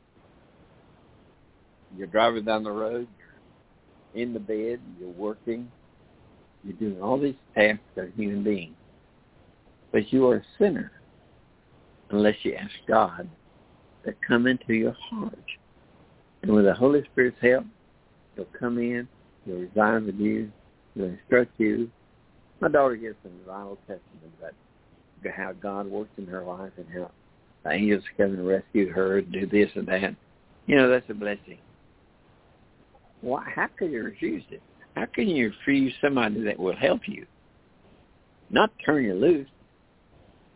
you're 1.97 2.07
driving 2.07 2.45
down 2.45 2.63
the 2.63 2.71
road, 2.71 3.09
you're 3.19 4.23
in 4.23 4.35
the 4.35 4.41
bed, 4.41 4.79
you're 5.01 5.09
working, 5.09 5.73
you're 6.65 6.77
doing 6.77 7.01
all 7.01 7.19
these 7.19 7.35
tasks 7.55 7.81
as 7.97 8.09
a 8.09 8.13
human 8.15 8.45
being. 8.45 8.75
But 9.91 10.13
you 10.13 10.29
are 10.29 10.37
a 10.37 10.45
sinner 10.59 10.93
unless 12.11 12.37
you 12.43 12.57
ask 12.57 12.73
God 12.87 13.27
to 14.05 14.15
come 14.27 14.47
into 14.47 14.75
your 14.75 14.97
heart. 15.11 15.39
And 16.43 16.53
with 16.53 16.65
the 16.65 16.75
Holy 16.75 17.03
Spirit's 17.13 17.37
help, 17.41 17.65
he'll 18.37 18.47
come 18.59 18.79
in, 18.79 19.09
he'll 19.45 19.57
reside 19.57 20.05
with 20.05 20.17
you, 20.17 20.51
he'll 20.95 21.07
instruct 21.07 21.53
you. 21.59 21.91
My 22.61 22.69
daughter 22.69 22.97
gives 22.97 23.17
some 23.23 23.33
vital 23.47 23.77
testimony 23.87 24.33
about 24.41 24.53
how 25.35 25.53
God 25.53 25.87
worked 25.87 26.19
in 26.19 26.27
her 26.27 26.43
life 26.43 26.73
and 26.77 26.87
how 26.93 27.11
the 27.65 27.71
angels 27.71 28.05
come 28.17 28.33
and 28.35 28.47
rescue 28.47 28.91
her 28.91 29.19
and 29.19 29.33
do 29.33 29.47
this 29.47 29.71
and 29.75 29.89
that. 29.89 30.15
You 30.67 30.77
know, 30.77 30.91
that's 30.91 31.09
a 31.09 31.15
blessing. 31.15 31.59
Why, 33.21 33.43
how 33.55 33.69
can 33.79 33.91
you 33.91 34.05
refuse 34.05 34.45
it? 34.51 34.63
How 34.97 35.07
can 35.07 35.29
you 35.29 35.49
refuse 35.49 35.93
somebody 36.01 36.43
that 36.45 36.59
will 36.59 36.77
help 36.77 37.03
you? 37.07 37.27
Not 38.51 38.71
turn 38.85 39.05
you 39.05 39.15
loose, 39.15 39.49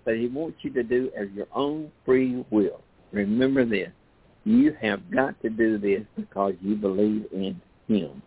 but 0.05 0.17
he 0.17 0.29
wants 0.29 0.59
you 0.63 0.71
to 0.75 0.83
do 0.83 1.11
as 1.19 1.29
your 1.35 1.47
own 1.55 1.91
free 2.05 2.45
will. 2.51 2.83
Remember 3.13 3.65
this. 3.65 3.91
You 4.45 4.75
have 4.81 5.11
got 5.11 5.41
to 5.43 5.51
do 5.51 5.79
this 5.79 6.03
because 6.17 6.55
you 6.61 6.75
believe 6.75 7.27
in 7.33 7.61
him. 7.87 8.23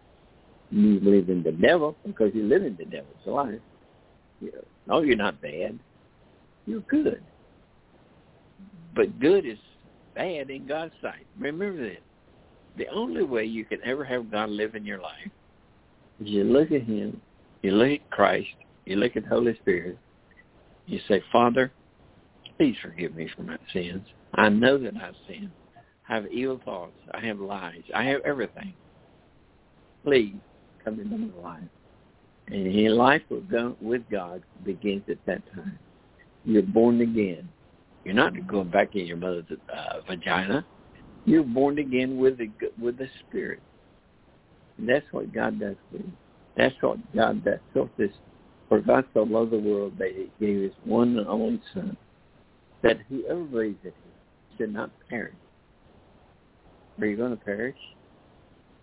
You 0.70 1.00
believe 1.00 1.30
in 1.30 1.44
the 1.44 1.52
devil 1.52 1.96
because 2.06 2.32
you 2.34 2.44
live 2.44 2.63
in 2.63 2.76
the 2.78 2.86
devil's 2.86 3.26
life. 3.26 3.60
You 4.39 4.52
know, 4.52 4.62
no, 4.88 5.02
you're 5.02 5.15
not 5.15 5.41
bad. 5.41 5.78
You're 6.65 6.82
good. 6.82 7.22
But 8.96 9.20
good 9.20 9.46
is 9.46 9.58
bad 10.15 10.50
in 10.50 10.67
God's 10.67 10.94
sight. 11.02 11.26
Remember 11.39 11.89
this. 11.89 12.00
The 12.78 12.88
only 12.88 13.24
way 13.24 13.44
you 13.46 13.65
can 13.65 13.80
ever 13.84 14.04
have 14.06 14.32
God 14.32 14.50
live 14.50 14.76
in 14.76 14.86
your 14.86 15.00
life 15.00 15.30
is 16.20 16.28
you 16.28 16.44
look 16.44 16.72
at 16.72 16.84
him, 16.84 17.20
you 17.62 17.72
look 17.72 17.91
at 17.91 18.10
Christ, 18.10 18.48
you 18.86 18.96
look 18.96 19.15
at 19.15 19.24
the 19.24 19.30
Holy 19.30 19.56
Spirit, 19.62 19.98
you 20.86 21.00
say, 21.08 21.22
Father, 21.32 21.72
please 22.58 22.76
forgive 22.82 23.15
me 23.15 23.30
for 23.36 23.44
my 23.44 23.58
sins. 23.74 24.06
I 24.36 24.50
know 24.50 24.78
that 24.78 24.96
I've 24.98 25.15
sinned. 25.28 25.52
I 26.08 26.15
have 26.15 26.28
evil 26.28 26.60
thoughts. 26.63 26.94
I 27.13 27.20
have 27.26 27.39
lies. 27.39 27.84
I 27.94 28.04
have 28.04 28.22
everything. 28.26 28.74
Please 30.04 30.36
come 30.84 31.00
into 31.00 31.17
my 31.17 31.41
life. 31.41 31.63
And 32.48 32.74
your 32.74 32.94
life 32.94 33.22
with 33.30 34.10
God 34.10 34.44
begins 34.65 35.04
at 35.10 35.26
that 35.26 35.41
time. 35.54 35.78
You're 36.44 36.63
born 36.63 37.02
again. 37.02 37.48
You're 38.04 38.15
not 38.15 38.48
going 38.48 38.70
back 38.70 38.96
in 38.96 39.06
your 39.06 39.17
mother's 39.17 39.46
uh, 39.74 40.02
vagina. 40.08 40.65
You're 41.26 41.44
born 41.44 41.78
again 41.78 42.17
with 42.17 42.39
the 42.39 42.50
with 42.82 42.98
the 42.98 43.08
Spirit. 43.28 43.62
And 44.78 44.89
that's 44.89 45.06
what 45.12 45.32
God 45.34 45.60
does 45.60 45.76
for 45.91 45.98
you. 45.98 46.12
That's 46.58 46.76
what 46.82 46.98
God 47.15 47.46
does. 47.46 47.60
So 47.74 47.89
this, 47.98 48.10
for 48.67 48.80
God 48.80 49.06
so 49.13 49.24
loved 49.24 49.52
the 49.52 49.60
world 49.60 49.94
that 50.00 50.10
He 50.15 50.32
gave 50.44 50.63
His 50.63 50.72
one 50.84 51.17
and 51.17 51.28
only 51.28 51.62
Son, 51.74 51.96
that 52.82 52.98
whoever 53.08 53.44
believes 53.44 53.78
in 53.84 53.91
Him 53.91 54.11
should 54.62 54.74
not 54.74 54.91
perish. 55.10 55.34
Are 57.00 57.08
you 57.08 57.17
going 57.17 57.32
to 57.32 57.43
perish? 57.43 57.78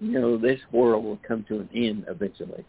You 0.00 0.20
know, 0.20 0.36
this 0.36 0.60
world 0.72 1.04
will 1.04 1.20
come 1.26 1.44
to 1.48 1.60
an 1.60 1.68
end 1.74 2.04
eventually. 2.08 2.64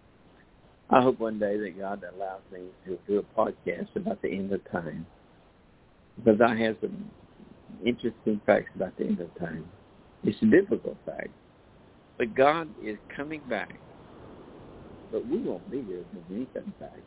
I 0.92 1.02
hope 1.02 1.20
one 1.20 1.40
day 1.40 1.58
that 1.58 1.78
God 1.78 2.04
allows 2.04 2.42
me 2.52 2.62
to 2.86 2.98
do 3.08 3.20
a 3.20 3.40
podcast 3.40 3.96
about 3.96 4.22
the 4.22 4.30
end 4.30 4.52
of 4.52 4.62
time 4.72 5.06
because 6.18 6.40
I 6.42 6.56
have 6.56 6.78
some 6.82 7.10
interesting 7.86 8.42
facts 8.46 8.70
about 8.76 8.98
the 8.98 9.06
end 9.06 9.20
of 9.22 9.36
time. 9.38 9.66
It's 10.24 10.42
a 10.42 10.46
difficult 10.46 10.98
fact, 11.06 11.30
but 12.18 12.36
God 12.36 12.68
is 12.84 12.98
coming 13.16 13.42
back. 13.50 13.74
But 15.12 15.28
we 15.28 15.38
won't 15.38 15.70
be 15.72 15.82
here 15.84 16.04
when 16.28 16.40
He 16.40 16.46
comes 16.60 16.74
back. 16.80 16.98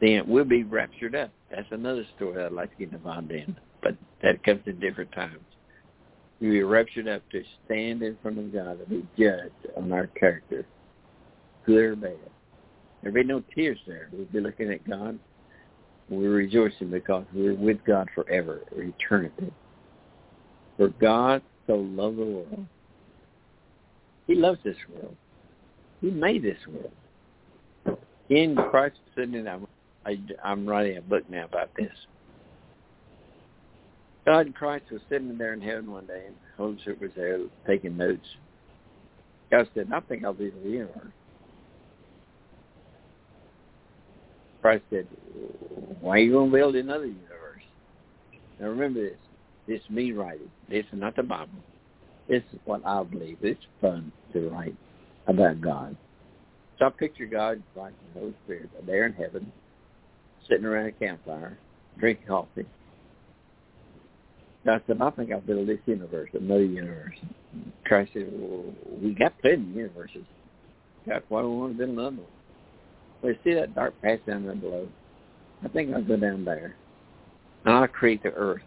Then 0.00 0.22
we'll 0.26 0.44
be 0.44 0.62
raptured 0.62 1.14
up. 1.14 1.30
That's 1.50 1.66
another 1.70 2.04
story 2.16 2.42
I'd 2.44 2.52
like 2.52 2.70
to 2.70 2.84
get 2.84 2.92
involved 2.92 3.30
in, 3.32 3.56
but 3.82 3.96
that 4.22 4.42
comes 4.44 4.60
in 4.66 4.78
different 4.80 5.12
times. 5.12 5.38
Be 6.40 6.62
raptured 6.62 7.08
up 7.08 7.28
to 7.30 7.42
stand 7.64 8.02
in 8.02 8.16
front 8.22 8.38
of 8.38 8.52
God 8.52 8.78
and 8.80 8.88
be 8.88 9.06
judged 9.18 9.52
on 9.76 9.92
our 9.92 10.06
character, 10.08 10.64
good 11.66 11.84
or 11.84 11.96
bad. 11.96 12.16
There'll 13.02 13.14
be 13.14 13.24
no 13.24 13.42
tears 13.54 13.78
there. 13.86 14.08
We'll 14.12 14.26
be 14.26 14.40
looking 14.40 14.72
at 14.72 14.88
God. 14.88 15.18
We're 16.08 16.30
rejoicing 16.30 16.90
because 16.90 17.24
we're 17.34 17.54
with 17.54 17.84
God 17.84 18.08
forever, 18.14 18.62
eternity. 18.72 19.52
For 20.76 20.88
God 20.88 21.42
so 21.66 21.74
loved 21.74 22.18
the 22.18 22.24
world. 22.24 22.66
He 24.26 24.34
loves 24.34 24.58
this 24.64 24.76
world. 24.92 25.16
He 26.00 26.10
made 26.10 26.42
this 26.42 26.58
world. 26.66 26.92
In 28.30 28.56
Christ 28.56 28.96
I'm, 29.16 29.66
I'm 30.44 30.66
writing 30.66 30.98
a 30.98 31.02
book 31.02 31.28
now 31.28 31.44
about 31.44 31.70
this. 31.76 31.92
God 34.28 34.46
in 34.46 34.52
Christ 34.52 34.84
was 34.92 35.00
sitting 35.08 35.38
there 35.38 35.54
in 35.54 35.60
heaven 35.62 35.90
one 35.90 36.04
day, 36.04 36.24
and 36.26 36.36
Holy 36.58 36.78
Spirit 36.82 37.00
was 37.00 37.10
there 37.16 37.38
taking 37.66 37.96
notes. 37.96 38.26
God 39.50 39.66
said, 39.72 39.88
I 39.90 40.00
think 40.00 40.22
I'll 40.22 40.34
be 40.34 40.50
the 40.50 40.68
universe. 40.68 41.12
Christ 44.60 44.84
said, 44.90 45.06
why 46.02 46.16
are 46.16 46.18
you 46.18 46.32
going 46.32 46.50
to 46.50 46.56
build 46.58 46.76
another 46.76 47.06
universe? 47.06 47.62
Now 48.60 48.66
remember 48.66 49.02
this. 49.02 49.16
This 49.66 49.80
is 49.80 49.88
me 49.88 50.12
writing. 50.12 50.50
This 50.68 50.84
is 50.92 51.00
not 51.00 51.16
the 51.16 51.22
Bible. 51.22 51.48
This 52.28 52.42
is 52.52 52.58
what 52.66 52.84
I 52.84 53.02
believe. 53.04 53.38
It's 53.40 53.64
fun 53.80 54.12
to 54.34 54.50
write 54.50 54.76
about 55.26 55.62
God. 55.62 55.96
So 56.78 56.84
I 56.84 56.90
picture 56.90 57.24
God 57.24 57.62
like 57.74 57.94
the 58.12 58.20
Holy 58.20 58.34
Spirit 58.44 58.68
there 58.84 59.06
in 59.06 59.14
heaven, 59.14 59.50
sitting 60.46 60.66
around 60.66 60.84
a 60.84 60.92
campfire, 60.92 61.56
drinking 61.98 62.26
coffee. 62.26 62.66
I 64.68 64.80
said, 64.86 65.00
I 65.00 65.10
think 65.10 65.32
I'll 65.32 65.40
build 65.40 65.68
this 65.68 65.78
universe, 65.86 66.30
another 66.34 66.64
universe. 66.64 67.14
Christ 67.84 68.10
said, 68.12 68.28
well, 68.32 68.64
we 69.02 69.14
got 69.14 69.38
plenty 69.40 69.62
of 69.62 69.76
universes. 69.76 70.24
God, 71.06 71.22
why 71.28 71.42
do 71.42 71.50
we 71.50 71.56
want 71.56 71.72
to 71.72 71.78
build 71.78 71.90
another 71.90 72.16
one? 72.16 72.26
Well, 73.22 73.34
see 73.44 73.54
that 73.54 73.74
dark 73.74 74.00
patch 74.02 74.24
down 74.26 74.44
there 74.44 74.54
below? 74.54 74.88
I 75.64 75.68
think 75.68 75.94
I'll 75.94 76.02
go 76.02 76.16
down 76.16 76.44
there. 76.44 76.76
And 77.64 77.74
I'll 77.74 77.88
create 77.88 78.22
the 78.22 78.30
earth. 78.30 78.62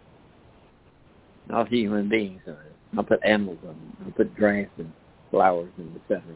I'll 1.49 1.65
human 1.65 2.09
beings 2.09 2.41
on 2.47 2.53
it. 2.53 2.75
I'll 2.97 3.03
put 3.03 3.23
animals 3.23 3.59
on 3.63 3.71
it. 3.71 4.05
I'll 4.05 4.11
put 4.11 4.35
grass 4.35 4.67
and 4.77 4.91
flowers 5.29 5.69
the 5.77 5.85
center. 6.07 6.35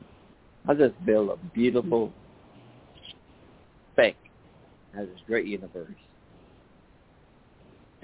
I'll 0.67 0.75
just 0.75 0.93
build 1.05 1.29
a 1.29 1.37
beautiful 1.53 2.11
speck 3.93 4.15
of 4.97 5.07
this 5.07 5.19
great 5.27 5.45
universe. 5.45 5.95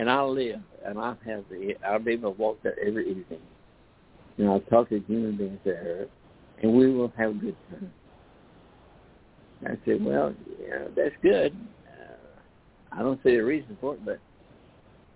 And 0.01 0.09
I'll 0.09 0.33
live, 0.33 0.59
and 0.83 0.97
I'll 0.97 1.15
have 1.27 1.43
the, 1.47 1.75
be 2.03 2.11
able 2.13 2.33
to 2.33 2.41
walk 2.41 2.57
there 2.63 2.73
every 2.83 3.07
evening. 3.07 3.39
And 4.39 4.49
I'll 4.49 4.61
talk 4.61 4.89
to 4.89 4.99
human 5.01 5.37
beings 5.37 5.59
there, 5.63 6.07
and 6.63 6.73
we 6.73 6.91
will 6.91 7.13
have 7.15 7.29
a 7.29 7.33
good 7.35 7.55
time. 7.69 7.93
I 9.63 9.77
said, 9.85 10.03
well, 10.03 10.33
yeah, 10.59 10.87
that's 10.95 11.13
good. 11.21 11.55
Uh, 11.87 12.39
I 12.91 13.03
don't 13.03 13.21
see 13.23 13.35
a 13.35 13.45
reason 13.45 13.77
for 13.79 13.93
it, 13.93 14.03
but 14.03 14.17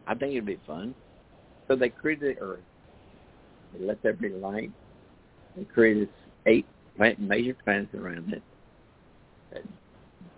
I 0.06 0.14
think 0.14 0.34
it'd 0.34 0.46
be 0.46 0.60
fun. 0.68 0.94
So 1.68 1.76
they 1.76 1.90
created 1.90 2.38
the 2.38 2.42
earth. 2.44 2.60
They 3.74 3.84
let 3.84 4.04
there 4.04 4.14
be 4.14 4.30
light. 4.30 4.70
They 5.58 5.64
created 5.64 6.10
eight 6.46 6.68
major 7.18 7.58
planets 7.64 7.96
around 7.96 8.34
it. 8.34 8.44
it 9.52 9.66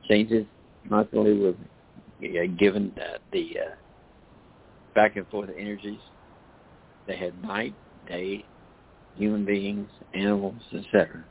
changes 0.07 0.45
constantly 0.87 1.37
with 1.37 1.55
uh, 2.23 2.45
given 2.57 2.93
uh, 2.97 3.17
the 3.33 3.57
uh, 3.59 3.75
back 4.97 5.15
and 5.15 5.27
forth 5.27 5.51
energies. 5.55 5.99
They 7.05 7.15
had 7.15 7.39
night, 7.43 7.75
day, 8.07 8.43
human 9.15 9.45
beings, 9.45 9.87
animals, 10.15 10.55
etc. 10.73 11.23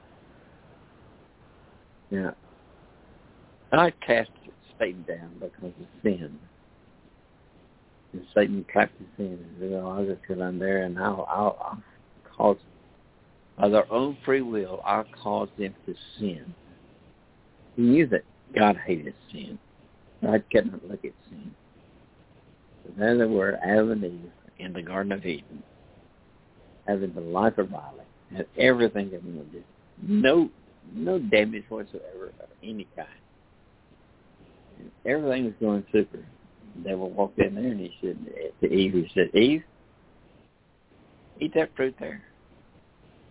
Now, 2.13 2.33
I 3.73 3.93
cast 4.07 4.31
Satan 4.79 5.05
down 5.09 5.33
because 5.41 5.73
of 5.81 5.87
sin. 6.05 6.39
And 8.13 8.23
Satan 8.33 8.65
his 8.73 9.09
sin. 9.17 9.45
Said, 9.59 9.73
oh, 9.73 9.89
I'll 9.89 10.07
just 10.07 10.21
get 10.29 10.41
on 10.41 10.61
there 10.61 10.85
and 10.85 10.97
I'll, 10.97 11.27
I'll, 11.29 11.59
I'll 11.61 11.83
cause, 12.37 12.59
by 13.59 13.69
their 13.69 13.93
own 13.93 14.17
free 14.25 14.43
will, 14.43 14.81
I'll 14.87 15.07
cause 15.25 15.49
them 15.59 15.75
to 15.87 15.95
sin. 16.21 16.55
He 17.75 17.83
knew 17.83 18.07
that 18.07 18.23
God 18.57 18.77
hated 18.87 19.15
sin. 19.33 19.59
God 20.23 20.45
couldn't 20.53 20.89
look 20.89 21.05
at 21.05 21.11
there 22.97 23.17
they 23.17 23.25
were, 23.25 23.59
Adam 23.63 23.93
and 23.93 24.05
Eve, 24.05 24.33
in 24.59 24.73
the 24.73 24.83
Garden 24.83 25.13
of 25.13 25.25
Eden, 25.25 25.63
having 26.87 27.13
the 27.15 27.21
life 27.21 27.59
of 27.59 27.71
Riley, 27.71 28.05
had 28.35 28.47
everything 28.59 29.11
they 29.11 29.19
wanted. 29.19 29.65
No, 30.03 30.51
no 30.95 31.19
damage 31.19 31.65
whatsoever 31.69 32.33
of 32.41 32.49
any 32.63 32.87
kind 32.97 33.09
everything 35.05 35.45
was 35.45 35.55
going 35.61 35.85
super. 35.93 36.25
The 36.77 36.91
devil 36.91 37.11
walked 37.11 37.39
in 37.39 37.55
there 37.55 37.65
and 37.65 37.81
he 37.81 37.93
said 38.01 38.19
to 38.61 38.73
Eve, 38.73 38.93
he 38.93 39.11
said, 39.15 39.35
Eve, 39.35 39.63
eat 41.41 41.55
that 41.55 41.75
fruit 41.77 41.95
there. 41.99 42.23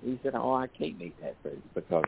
He 0.03 0.19
said, 0.23 0.33
oh, 0.35 0.53
I 0.53 0.67
can't 0.67 1.01
eat 1.01 1.15
that 1.21 1.35
fruit 1.41 1.61
because 1.73 2.03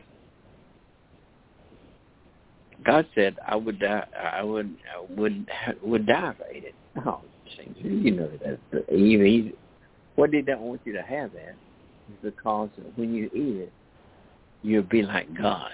God 2.84 3.06
said 3.14 3.36
I 3.46 3.56
would 3.56 3.80
die. 3.80 4.06
I 4.16 4.42
would 4.42 4.76
I 4.94 5.04
would 5.12 5.46
would 5.82 6.06
die 6.06 6.30
if 6.30 6.36
I 6.40 6.56
ate 6.56 6.64
it. 6.64 6.74
Oh, 7.06 7.20
you 7.76 8.10
know 8.12 8.30
that 8.72 8.92
Eve. 8.92 9.20
He, 9.20 9.52
what 10.16 10.30
did 10.30 10.46
not 10.46 10.60
want 10.60 10.80
you 10.84 10.92
to 10.92 11.02
have 11.02 11.32
that? 11.32 11.54
Is 12.10 12.16
because 12.22 12.70
when 12.96 13.14
you 13.14 13.26
eat 13.26 13.62
it, 13.62 13.72
you'll 14.62 14.82
be 14.82 15.02
like 15.02 15.32
God. 15.36 15.72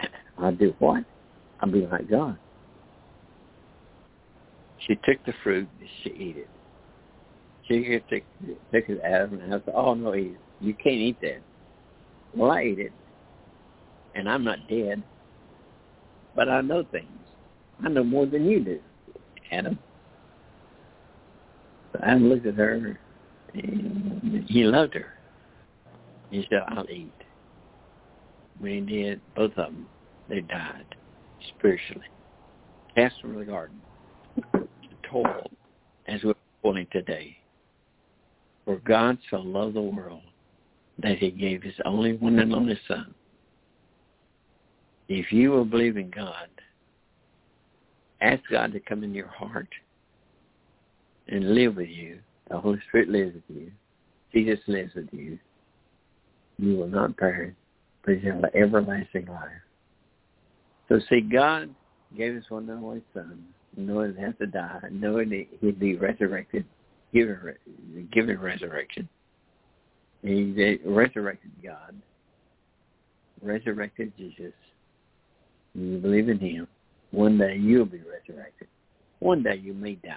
I'll 0.38 0.54
do 0.54 0.74
what? 0.78 1.04
I'll 1.60 1.70
be 1.70 1.86
like 1.86 2.08
God. 2.08 2.38
She 4.86 4.94
took 4.94 5.24
the 5.26 5.34
fruit 5.42 5.68
and 5.80 5.88
she 6.02 6.10
ate 6.10 6.36
it. 6.38 6.48
She 7.66 8.00
took, 8.08 8.22
took 8.72 8.88
it 8.88 9.04
out 9.04 9.30
and 9.30 9.54
I 9.54 9.58
said, 9.58 9.74
oh, 9.74 9.92
no, 9.94 10.14
you 10.14 10.74
can't 10.82 10.96
eat 10.96 11.20
that. 11.20 11.42
Well, 12.34 12.50
I 12.50 12.60
ate 12.60 12.78
it, 12.78 12.92
and 14.14 14.28
I'm 14.28 14.44
not 14.44 14.58
dead, 14.68 15.02
but 16.36 16.48
I 16.48 16.60
know 16.60 16.84
things. 16.90 17.08
I 17.84 17.88
know 17.88 18.04
more 18.04 18.26
than 18.26 18.46
you 18.46 18.60
do, 18.60 18.80
Adam. 19.50 19.78
So 21.92 22.00
Adam 22.02 22.28
looked 22.28 22.46
at 22.46 22.54
her, 22.54 22.98
and 23.54 24.44
he 24.48 24.64
loved 24.64 24.94
her. 24.94 25.14
He 26.30 26.46
said, 26.50 26.62
I'll 26.68 26.88
eat. 26.90 27.12
When 28.58 28.88
he 28.88 29.02
did, 29.02 29.20
both 29.34 29.52
of 29.52 29.72
them, 29.72 29.86
they 30.28 30.40
died 30.40 30.84
spiritually. 31.56 32.04
Cast 32.94 33.20
from 33.20 33.38
the 33.38 33.44
garden 33.44 33.80
toil 35.10 35.50
as 36.06 36.22
we're 36.22 36.34
toiling 36.62 36.86
today. 36.92 37.36
For 38.64 38.76
God 38.78 39.18
so 39.30 39.38
loved 39.38 39.76
the 39.76 39.82
world 39.82 40.22
that 40.98 41.18
he 41.18 41.30
gave 41.30 41.62
his 41.62 41.74
only 41.84 42.16
one 42.16 42.38
and 42.38 42.54
only 42.54 42.78
son. 42.86 43.14
If 45.08 45.32
you 45.32 45.50
will 45.50 45.64
believe 45.64 45.96
in 45.96 46.10
God, 46.10 46.48
ask 48.20 48.42
God 48.50 48.72
to 48.72 48.80
come 48.80 49.04
in 49.04 49.14
your 49.14 49.28
heart 49.28 49.68
and 51.28 51.54
live 51.54 51.76
with 51.76 51.88
you. 51.88 52.18
The 52.50 52.58
Holy 52.58 52.80
Spirit 52.88 53.08
lives 53.08 53.34
with 53.34 53.56
you. 53.56 53.70
Jesus 54.32 54.58
lives 54.66 54.94
with 54.94 55.08
you. 55.12 55.38
You 56.58 56.76
will 56.76 56.88
not 56.88 57.16
perish, 57.16 57.54
but 58.04 58.22
you 58.22 58.32
have 58.32 58.44
an 58.44 58.50
everlasting 58.54 59.26
life. 59.26 59.50
So 60.88 60.98
see, 61.08 61.20
God 61.20 61.74
gave 62.16 62.36
us 62.36 62.44
one 62.48 62.68
and 62.68 62.84
only 62.84 63.02
Son 63.14 63.44
knowing 63.76 64.14
he 64.14 64.20
had 64.20 64.38
to 64.38 64.46
die, 64.46 64.80
knowing 64.90 65.30
that 65.30 65.46
he'd 65.60 65.78
be 65.78 65.96
resurrected, 65.96 66.64
given, 67.12 67.54
given 68.12 68.40
resurrection. 68.40 69.08
He 70.22 70.78
resurrected 70.84 71.50
God, 71.62 71.94
resurrected 73.42 74.12
Jesus. 74.18 74.52
You 75.74 75.98
believe 75.98 76.28
in 76.28 76.40
him. 76.40 76.66
One 77.10 77.38
day 77.38 77.56
you'll 77.56 77.86
be 77.86 77.98
resurrected. 78.00 78.68
One 79.20 79.42
day 79.42 79.56
you 79.56 79.74
may 79.74 79.94
die. 79.96 80.16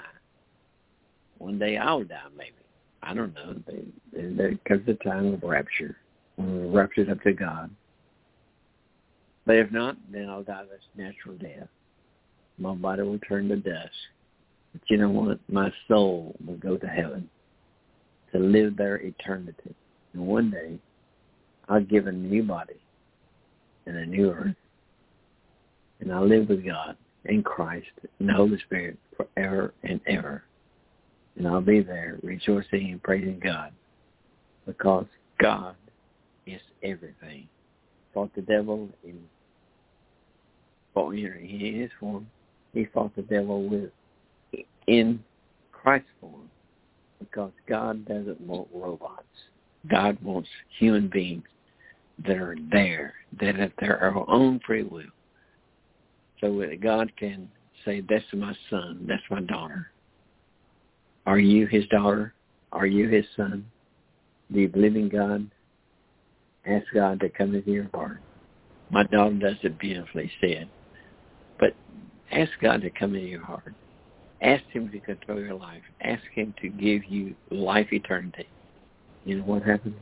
One 1.38 1.58
day 1.58 1.78
I'll 1.78 2.04
die, 2.04 2.20
maybe. 2.38 2.52
I 3.02 3.14
don't 3.14 3.34
know. 3.34 3.56
Comes 4.68 4.86
the 4.86 4.98
time 5.04 5.34
of 5.34 5.44
rapture. 5.44 5.98
When 6.36 6.72
we're 6.72 6.82
raptured 6.82 7.10
up 7.10 7.22
to 7.24 7.34
God. 7.34 7.72
But 9.46 9.56
if 9.56 9.72
not, 9.72 9.98
then 10.12 10.30
I'll 10.30 10.44
die 10.44 10.64
this 10.70 10.82
natural 10.96 11.36
death 11.38 11.68
my 12.62 12.76
body 12.76 13.02
will 13.02 13.20
turn 13.20 13.50
to 13.50 13.56
dust. 13.56 13.90
But 14.72 14.82
you 14.88 14.98
know 14.98 15.10
what? 15.10 15.40
My 15.50 15.72
soul 15.88 16.36
will 16.46 16.58
go 16.58 16.78
to 16.78 16.88
heaven 16.88 17.30
to 18.32 18.40
live 18.40 18.78
there 18.78 18.98
eternity. 18.98 19.76
And 20.14 20.26
one 20.26 20.52
day, 20.52 20.78
I'll 21.68 21.84
give 21.84 22.08
a 22.08 22.12
new 22.12 22.44
body 22.44 22.80
and 23.86 23.98
a 23.98 24.06
new 24.06 24.32
earth. 24.32 24.56
And 26.02 26.12
I'll 26.12 26.28
live 26.28 26.50
with 26.50 26.66
God 26.66 26.98
in 27.26 27.44
Christ 27.44 27.88
and 28.20 28.28
the 28.28 28.34
Holy 28.34 28.60
Spirit 28.66 28.98
forever 29.16 29.74
and 29.84 30.02
ever. 30.08 30.44
And 31.38 31.48
I'll 31.48 31.62
be 31.62 31.82
there 31.82 32.20
rejoicing 32.24 32.92
and 32.92 33.02
praising 33.02 33.40
God 33.42 33.72
because 34.66 35.06
God 35.40 35.76
is 36.46 36.62
everything. 36.84 37.48
Fought 38.14 38.36
the 38.36 38.42
devil 38.42 38.90
in, 39.04 39.22
fought 40.94 41.14
in 41.14 41.80
his 41.80 41.90
form 42.00 42.28
he 42.74 42.86
fought 42.94 43.16
the 43.16 43.22
devil 43.24 43.68
with 43.68 43.90
in 44.88 45.24
Christ's 45.72 46.10
form 46.20 46.50
because 47.20 47.52
God 47.68 48.06
doesn't 48.06 48.40
want 48.42 48.68
robots. 48.74 49.24
God 49.90 50.18
wants 50.22 50.50
human 50.80 51.10
beings 51.10 51.44
that 52.26 52.38
are 52.38 52.56
there, 52.72 53.14
that 53.40 53.56
have 53.56 53.72
their 53.80 54.04
own 54.30 54.60
free 54.66 54.84
will. 54.84 55.04
So 56.42 56.60
that 56.60 56.82
God 56.82 57.12
can 57.18 57.50
say, 57.86 58.04
that's 58.08 58.26
my 58.34 58.56
son, 58.70 59.06
that's 59.08 59.24
my 59.30 59.42
daughter. 59.42 59.92
Are 61.26 61.40
you 61.40 61.68
his 61.68 61.86
daughter? 61.88 62.34
Are 62.72 62.88
you 62.88 63.08
his 63.08 63.26
son? 63.36 63.66
Believe 64.52 64.96
in 64.96 65.08
God? 65.10 65.50
Ask 66.66 66.86
God 66.94 67.20
to 67.22 67.30
come 67.30 67.56
into 67.56 67.72
your 67.72 67.90
heart. 67.94 68.20
My 68.90 69.04
daughter 69.04 69.36
does 69.36 69.56
it 69.64 69.80
beautifully 69.80 70.32
said. 70.42 70.68
But 71.60 71.74
Ask 72.32 72.52
God 72.62 72.82
to 72.82 72.90
come 72.90 73.16
into 73.16 73.28
your 73.28 73.44
heart. 73.44 73.74
Ask 74.42 74.64
him 74.72 74.90
to 74.92 75.00
control 75.00 75.40
your 75.40 75.54
life. 75.54 75.82
Ask 76.02 76.24
him 76.34 76.54
to 76.62 76.70
give 76.70 77.04
you 77.06 77.36
life 77.52 77.92
eternity. 77.92 78.48
You 79.26 79.40
know 79.40 79.44
what 79.44 79.64
happens? 79.64 79.96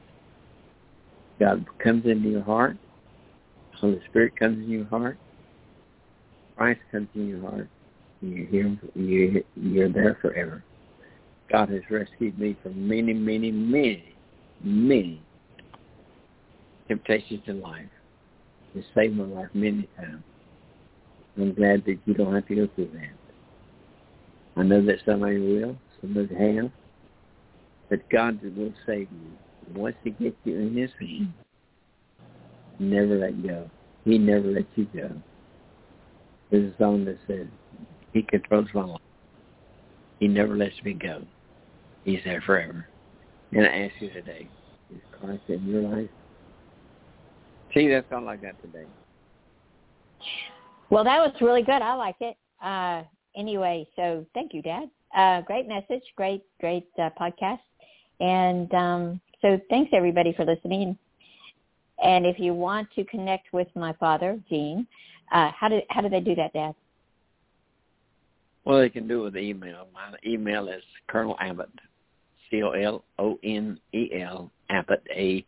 God 1.40 1.66
comes 1.84 2.06
into 2.06 2.30
your 2.30 2.44
heart. 2.44 2.78
Holy 3.80 4.00
Spirit 4.10 4.38
comes 4.38 4.64
in 4.64 4.70
your 4.70 4.86
heart. 4.86 5.18
Christ 6.60 6.82
comes 6.92 7.08
in 7.16 7.30
your 7.30 7.40
heart. 7.40 7.70
You 8.22 8.46
hear 8.52 8.78
you 8.94 9.46
you're 9.56 9.88
there 9.88 10.18
forever. 10.22 10.62
God 11.50 11.70
has 11.70 11.84
rescued 11.90 12.38
me 12.38 12.58
from 12.62 12.86
many, 12.86 13.14
many, 13.14 13.50
many, 13.50 14.14
many 14.62 15.22
temptations 16.90 17.44
in 17.48 17.62
life. 17.62 17.88
He 18.74 18.84
saved 18.94 19.16
my 19.16 19.24
life 19.24 19.48
many 19.54 19.88
times. 19.96 20.22
I'm 21.38 21.54
glad 21.54 21.86
that 21.86 21.98
you 22.04 22.14
don't 22.14 22.36
have 22.36 22.46
to 22.50 22.56
go 22.56 22.68
through 22.76 22.90
that. 22.94 24.60
I 24.60 24.64
know 24.64 24.86
that 24.86 24.98
somebody 25.06 25.40
will, 25.40 25.78
somebody 26.02 26.36
have, 26.36 26.72
but 27.90 28.02
God 28.10 28.38
will 28.44 28.74
save 28.86 29.08
you. 29.10 29.80
Once 29.80 29.96
he 30.04 30.10
gets 30.10 30.36
you 30.44 30.60
in 30.60 30.76
his 30.76 30.92
hand, 31.00 31.32
never 32.80 33.18
let 33.18 33.42
go. 33.42 33.70
He 34.04 34.18
never 34.18 34.48
lets 34.50 34.68
you 34.76 34.90
go. 34.94 35.10
There's 36.52 36.74
a 36.74 36.78
song 36.78 37.06
that 37.06 37.18
says, 37.28 37.48
he 38.14 38.24
controls 38.24 38.68
my 38.74 38.84
life. 38.84 39.02
He 40.20 40.28
never 40.28 40.58
lets 40.58 40.76
me 40.84 40.94
go. 40.94 41.22
He's 42.04 42.20
there 42.26 42.42
forever. 42.42 42.88
And 43.52 43.66
I 43.66 43.86
ask 43.86 43.94
you 44.00 44.10
today, 44.10 44.48
is 44.94 45.02
Christ 45.20 45.44
in 45.48 45.66
your 45.68 45.82
life? 45.84 46.10
See, 47.74 47.88
that's 47.88 48.08
all 48.12 48.28
I 48.28 48.36
got 48.36 48.60
today. 48.62 48.86
Well, 50.90 51.04
that 51.04 51.20
was 51.20 51.34
really 51.40 51.62
good. 51.62 51.82
I 51.82 51.94
like 51.94 52.16
it. 52.20 52.36
Uh, 52.62 53.04
anyway, 53.36 53.88
so 53.96 54.26
thank 54.34 54.54
you, 54.54 54.62
Dad. 54.62 54.90
Uh, 55.16 55.42
great 55.42 55.68
message. 55.68 56.04
Great, 56.16 56.44
great 56.60 56.88
uh, 56.98 57.10
podcast. 57.20 57.60
And 58.20 58.74
um, 58.74 59.22
so 59.42 59.60
thanks 59.70 59.92
everybody 59.94 60.34
for 60.34 60.46
listening. 60.46 60.98
And 62.04 62.26
if 62.26 62.40
you 62.40 62.54
want 62.54 62.88
to 62.96 63.04
connect 63.06 63.54
with 63.54 63.68
my 63.76 63.94
father, 63.94 64.40
Gene, 64.50 64.88
uh, 65.32 65.52
how 65.52 65.68
do 65.70 65.80
how 65.90 66.02
do 66.02 66.10
they 66.10 66.20
do 66.20 66.36
that, 66.36 66.54
Dad? 66.54 66.76
Well, 68.66 68.80
they 68.80 68.90
can 68.90 69.08
do 69.08 69.22
it 69.22 69.24
with 69.26 69.38
email. 69.38 69.88
My 69.94 70.16
email 70.26 70.68
is 70.68 70.84
Colonel 71.08 71.36
Abbott, 71.40 71.70
C 72.50 72.62
O 72.64 72.72
L 72.72 73.04
O 73.18 73.40
N 73.44 73.80
E 73.94 74.10
L 74.22 74.52
Abbott 74.70 75.04
A 75.12 75.46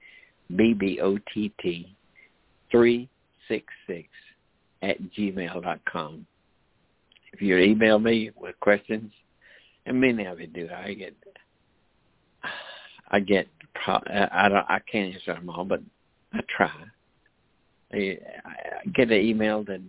B 0.56 0.74
B 0.74 1.00
O 1.02 1.18
T 1.34 1.54
T 1.62 1.96
three 2.72 3.10
six 3.48 3.66
six 3.88 4.08
at 4.82 4.98
gmail 5.18 5.62
dot 5.62 5.80
com. 5.86 6.26
If 7.34 7.42
you 7.42 7.58
email 7.58 8.00
me 8.00 8.32
with 8.36 8.60
questions, 8.60 9.12
and 9.86 10.00
many 10.00 10.26
of 10.26 10.40
you 10.40 10.48
do, 10.48 10.70
I 10.76 10.94
get, 10.94 11.16
I 13.10 13.20
get, 13.20 13.48
I 13.88 14.50
don't, 14.50 14.66
I 14.68 14.80
can't 14.92 15.14
answer 15.16 15.36
them 15.36 15.50
all, 15.50 15.64
but 15.64 15.82
I 16.34 16.40
try. 16.56 16.72
I, 17.94 18.18
get 18.94 19.12
an 19.12 19.22
email 19.22 19.66
to, 19.66 19.82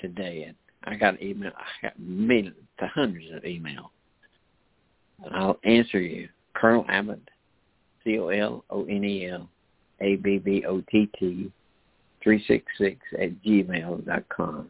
today, 0.00 0.44
and 0.48 0.56
I 0.84 0.96
got 0.96 1.14
an 1.14 1.22
email. 1.22 1.52
I 1.56 1.86
got 1.86 1.98
millions, 1.98 2.56
to 2.78 2.86
hundreds 2.88 3.32
of 3.32 3.42
emails. 3.42 3.90
I'll 5.32 5.58
answer 5.64 6.00
you, 6.00 6.28
Colonel 6.54 6.84
Abbott, 6.88 7.20
C 8.04 8.18
O 8.18 8.28
L 8.28 8.64
O 8.70 8.84
N 8.84 9.04
E 9.04 9.28
L 9.28 9.48
A 10.00 10.16
B 10.16 10.38
B 10.38 10.64
O 10.66 10.82
T 10.90 11.08
T 11.18 11.50
366 12.22 13.00
at 13.20 13.30
gmail 13.42 14.04
dot 14.04 14.28
com. 14.28 14.68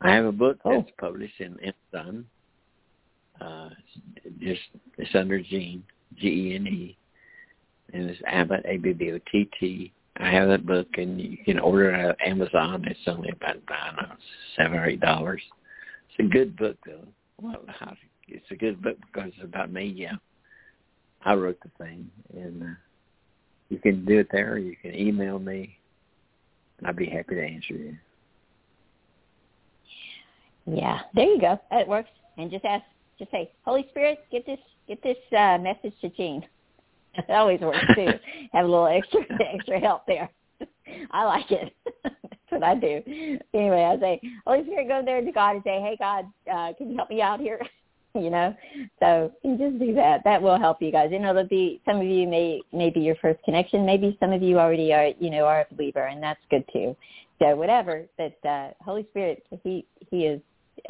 I 0.00 0.12
have 0.12 0.26
a 0.26 0.32
book 0.32 0.58
oh. 0.64 0.82
that's 0.82 0.92
published 0.98 1.40
in 1.40 1.56
Amazon. 1.94 2.26
Uh, 3.40 3.70
just 4.40 4.60
it's 4.96 5.14
under 5.14 5.40
Gene 5.40 5.82
G 6.16 6.28
E 6.28 6.54
N 6.54 6.66
E, 6.66 6.96
and 7.92 8.10
it's 8.10 8.20
Abbott 8.26 8.64
A 8.66 8.76
B 8.76 8.92
B 8.92 9.12
O 9.12 9.18
T 9.30 9.48
T. 9.58 9.92
I 10.20 10.30
have 10.30 10.48
that 10.48 10.66
book, 10.66 10.88
and 10.94 11.20
you 11.20 11.38
can 11.44 11.58
order 11.58 11.90
it 11.90 12.10
at 12.10 12.28
Amazon. 12.28 12.84
It's 12.86 12.98
only 13.06 13.30
about 13.30 13.56
I 13.68 13.86
don't 13.86 14.08
know 14.08 14.16
seven 14.56 14.78
or 14.78 14.86
eight 14.86 15.00
dollars. 15.00 15.42
It's 16.10 16.26
a 16.26 16.32
good 16.32 16.56
book, 16.56 16.76
though. 16.84 17.06
Well, 17.40 17.62
it's 18.26 18.50
a 18.50 18.56
good 18.56 18.82
book 18.82 18.96
because 19.06 19.30
it's 19.36 19.44
about 19.44 19.72
me. 19.72 19.86
Yeah, 19.96 20.16
I 21.24 21.34
wrote 21.34 21.58
the 21.62 21.70
thing, 21.82 22.10
and 22.34 22.62
uh, 22.62 22.66
you 23.68 23.78
can 23.78 24.04
do 24.04 24.18
it 24.18 24.28
there. 24.32 24.54
Or 24.54 24.58
you 24.58 24.74
can 24.80 24.94
email 24.94 25.38
me, 25.38 25.78
and 26.78 26.88
I'd 26.88 26.96
be 26.96 27.06
happy 27.06 27.36
to 27.36 27.44
answer 27.44 27.74
you. 27.74 27.96
Yeah, 30.66 31.00
there 31.14 31.26
you 31.26 31.40
go. 31.40 31.58
That 31.70 31.88
works. 31.88 32.10
And 32.36 32.50
just 32.50 32.64
ask, 32.64 32.84
just 33.18 33.30
say, 33.30 33.50
Holy 33.64 33.86
Spirit, 33.90 34.20
get 34.30 34.46
this, 34.46 34.58
get 34.86 35.02
this 35.02 35.16
uh, 35.36 35.58
message 35.58 35.94
to 36.02 36.08
Gene. 36.10 36.44
That 37.28 37.36
always 37.36 37.60
works 37.60 37.78
too. 37.94 38.08
Have 38.52 38.64
a 38.64 38.68
little 38.68 38.86
extra, 38.86 39.20
extra 39.54 39.80
help 39.80 40.06
there. 40.06 40.30
I 41.10 41.24
like 41.24 41.50
it. 41.50 41.74
That's 42.04 42.14
what 42.48 42.62
I 42.62 42.74
do. 42.74 43.02
Anyway, 43.54 43.82
I 43.82 43.98
say, 43.98 44.20
Holy 44.46 44.64
Spirit, 44.64 44.88
go 44.88 45.02
there 45.04 45.20
to 45.20 45.32
God 45.32 45.56
and 45.56 45.64
say, 45.64 45.80
Hey, 45.80 45.96
God, 45.98 46.26
uh, 46.50 46.72
can 46.74 46.90
you 46.90 46.96
help 46.96 47.10
me 47.10 47.20
out 47.20 47.40
here? 47.40 47.60
you 48.14 48.30
know, 48.30 48.54
so 49.00 49.32
you 49.44 49.56
just 49.56 49.78
do 49.78 49.94
that. 49.94 50.24
That 50.24 50.40
will 50.40 50.58
help 50.58 50.80
you 50.80 50.90
guys. 50.90 51.10
You 51.12 51.18
know, 51.18 51.34
there'll 51.34 51.48
be 51.48 51.80
some 51.84 51.98
of 51.98 52.06
you 52.06 52.26
may 52.26 52.62
maybe 52.72 53.00
your 53.00 53.14
first 53.16 53.42
connection. 53.44 53.84
Maybe 53.84 54.16
some 54.18 54.32
of 54.32 54.42
you 54.42 54.58
already 54.58 54.92
are, 54.92 55.08
you 55.20 55.30
know, 55.30 55.44
are 55.44 55.66
a 55.70 55.74
believer, 55.74 56.06
and 56.06 56.22
that's 56.22 56.40
good 56.50 56.64
too. 56.72 56.96
So 57.38 57.54
whatever. 57.54 58.06
But 58.16 58.48
uh, 58.48 58.70
Holy 58.80 59.06
Spirit, 59.10 59.46
he 59.62 59.86
he 60.10 60.24
is 60.24 60.40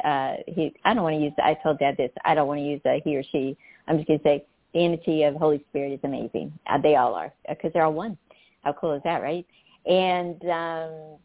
uh, 0.03 0.35
he, 0.47 0.73
I 0.85 0.93
don't 0.93 1.03
want 1.03 1.15
to 1.15 1.21
use, 1.21 1.33
I 1.43 1.57
told 1.61 1.79
Dad 1.79 1.97
this, 1.97 2.11
I 2.23 2.35
don't 2.35 2.47
want 2.47 2.59
to 2.59 2.65
use 2.65 2.81
a 2.85 3.01
he 3.03 3.17
or 3.17 3.23
she. 3.31 3.57
I'm 3.87 3.97
just 3.97 4.07
to 4.07 4.19
say 4.23 4.45
the 4.73 4.85
entity 4.85 5.23
of 5.23 5.35
Holy 5.35 5.63
Spirit 5.69 5.93
is 5.93 5.99
amazing. 6.03 6.53
Uh, 6.67 6.77
they 6.81 6.95
all 6.95 7.13
are 7.15 7.33
because 7.47 7.71
they're 7.73 7.85
all 7.85 7.93
one. 7.93 8.17
How 8.63 8.73
cool 8.73 8.93
is 8.93 9.01
that, 9.03 9.21
right? 9.21 9.45
And 9.85 10.43
um, 10.49 11.17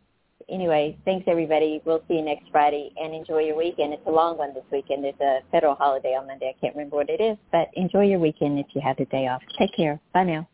anyway, 0.49 0.97
thanks 1.05 1.25
everybody. 1.29 1.83
We'll 1.85 2.03
see 2.09 2.15
you 2.15 2.23
next 2.23 2.51
Friday 2.51 2.93
and 2.97 3.15
enjoy 3.15 3.41
your 3.41 3.57
weekend. 3.57 3.93
It's 3.93 4.07
a 4.07 4.11
long 4.11 4.39
one 4.39 4.55
this 4.55 4.65
weekend. 4.71 5.05
There's 5.05 5.21
a 5.21 5.41
federal 5.51 5.75
holiday 5.75 6.15
on 6.15 6.27
Monday. 6.27 6.55
I 6.57 6.61
can't 6.61 6.75
remember 6.75 6.97
what 6.97 7.11
it 7.11 7.21
is, 7.21 7.37
but 7.53 7.69
enjoy 7.75 8.05
your 8.05 8.21
weekend 8.21 8.59
if 8.59 8.67
you 8.75 8.81
have 8.81 8.97
the 8.97 9.07
day 9.07 9.27
off. 9.27 9.43
Take 9.59 9.75
care. 9.77 10.01
Bye 10.13 10.25
now. 10.25 10.49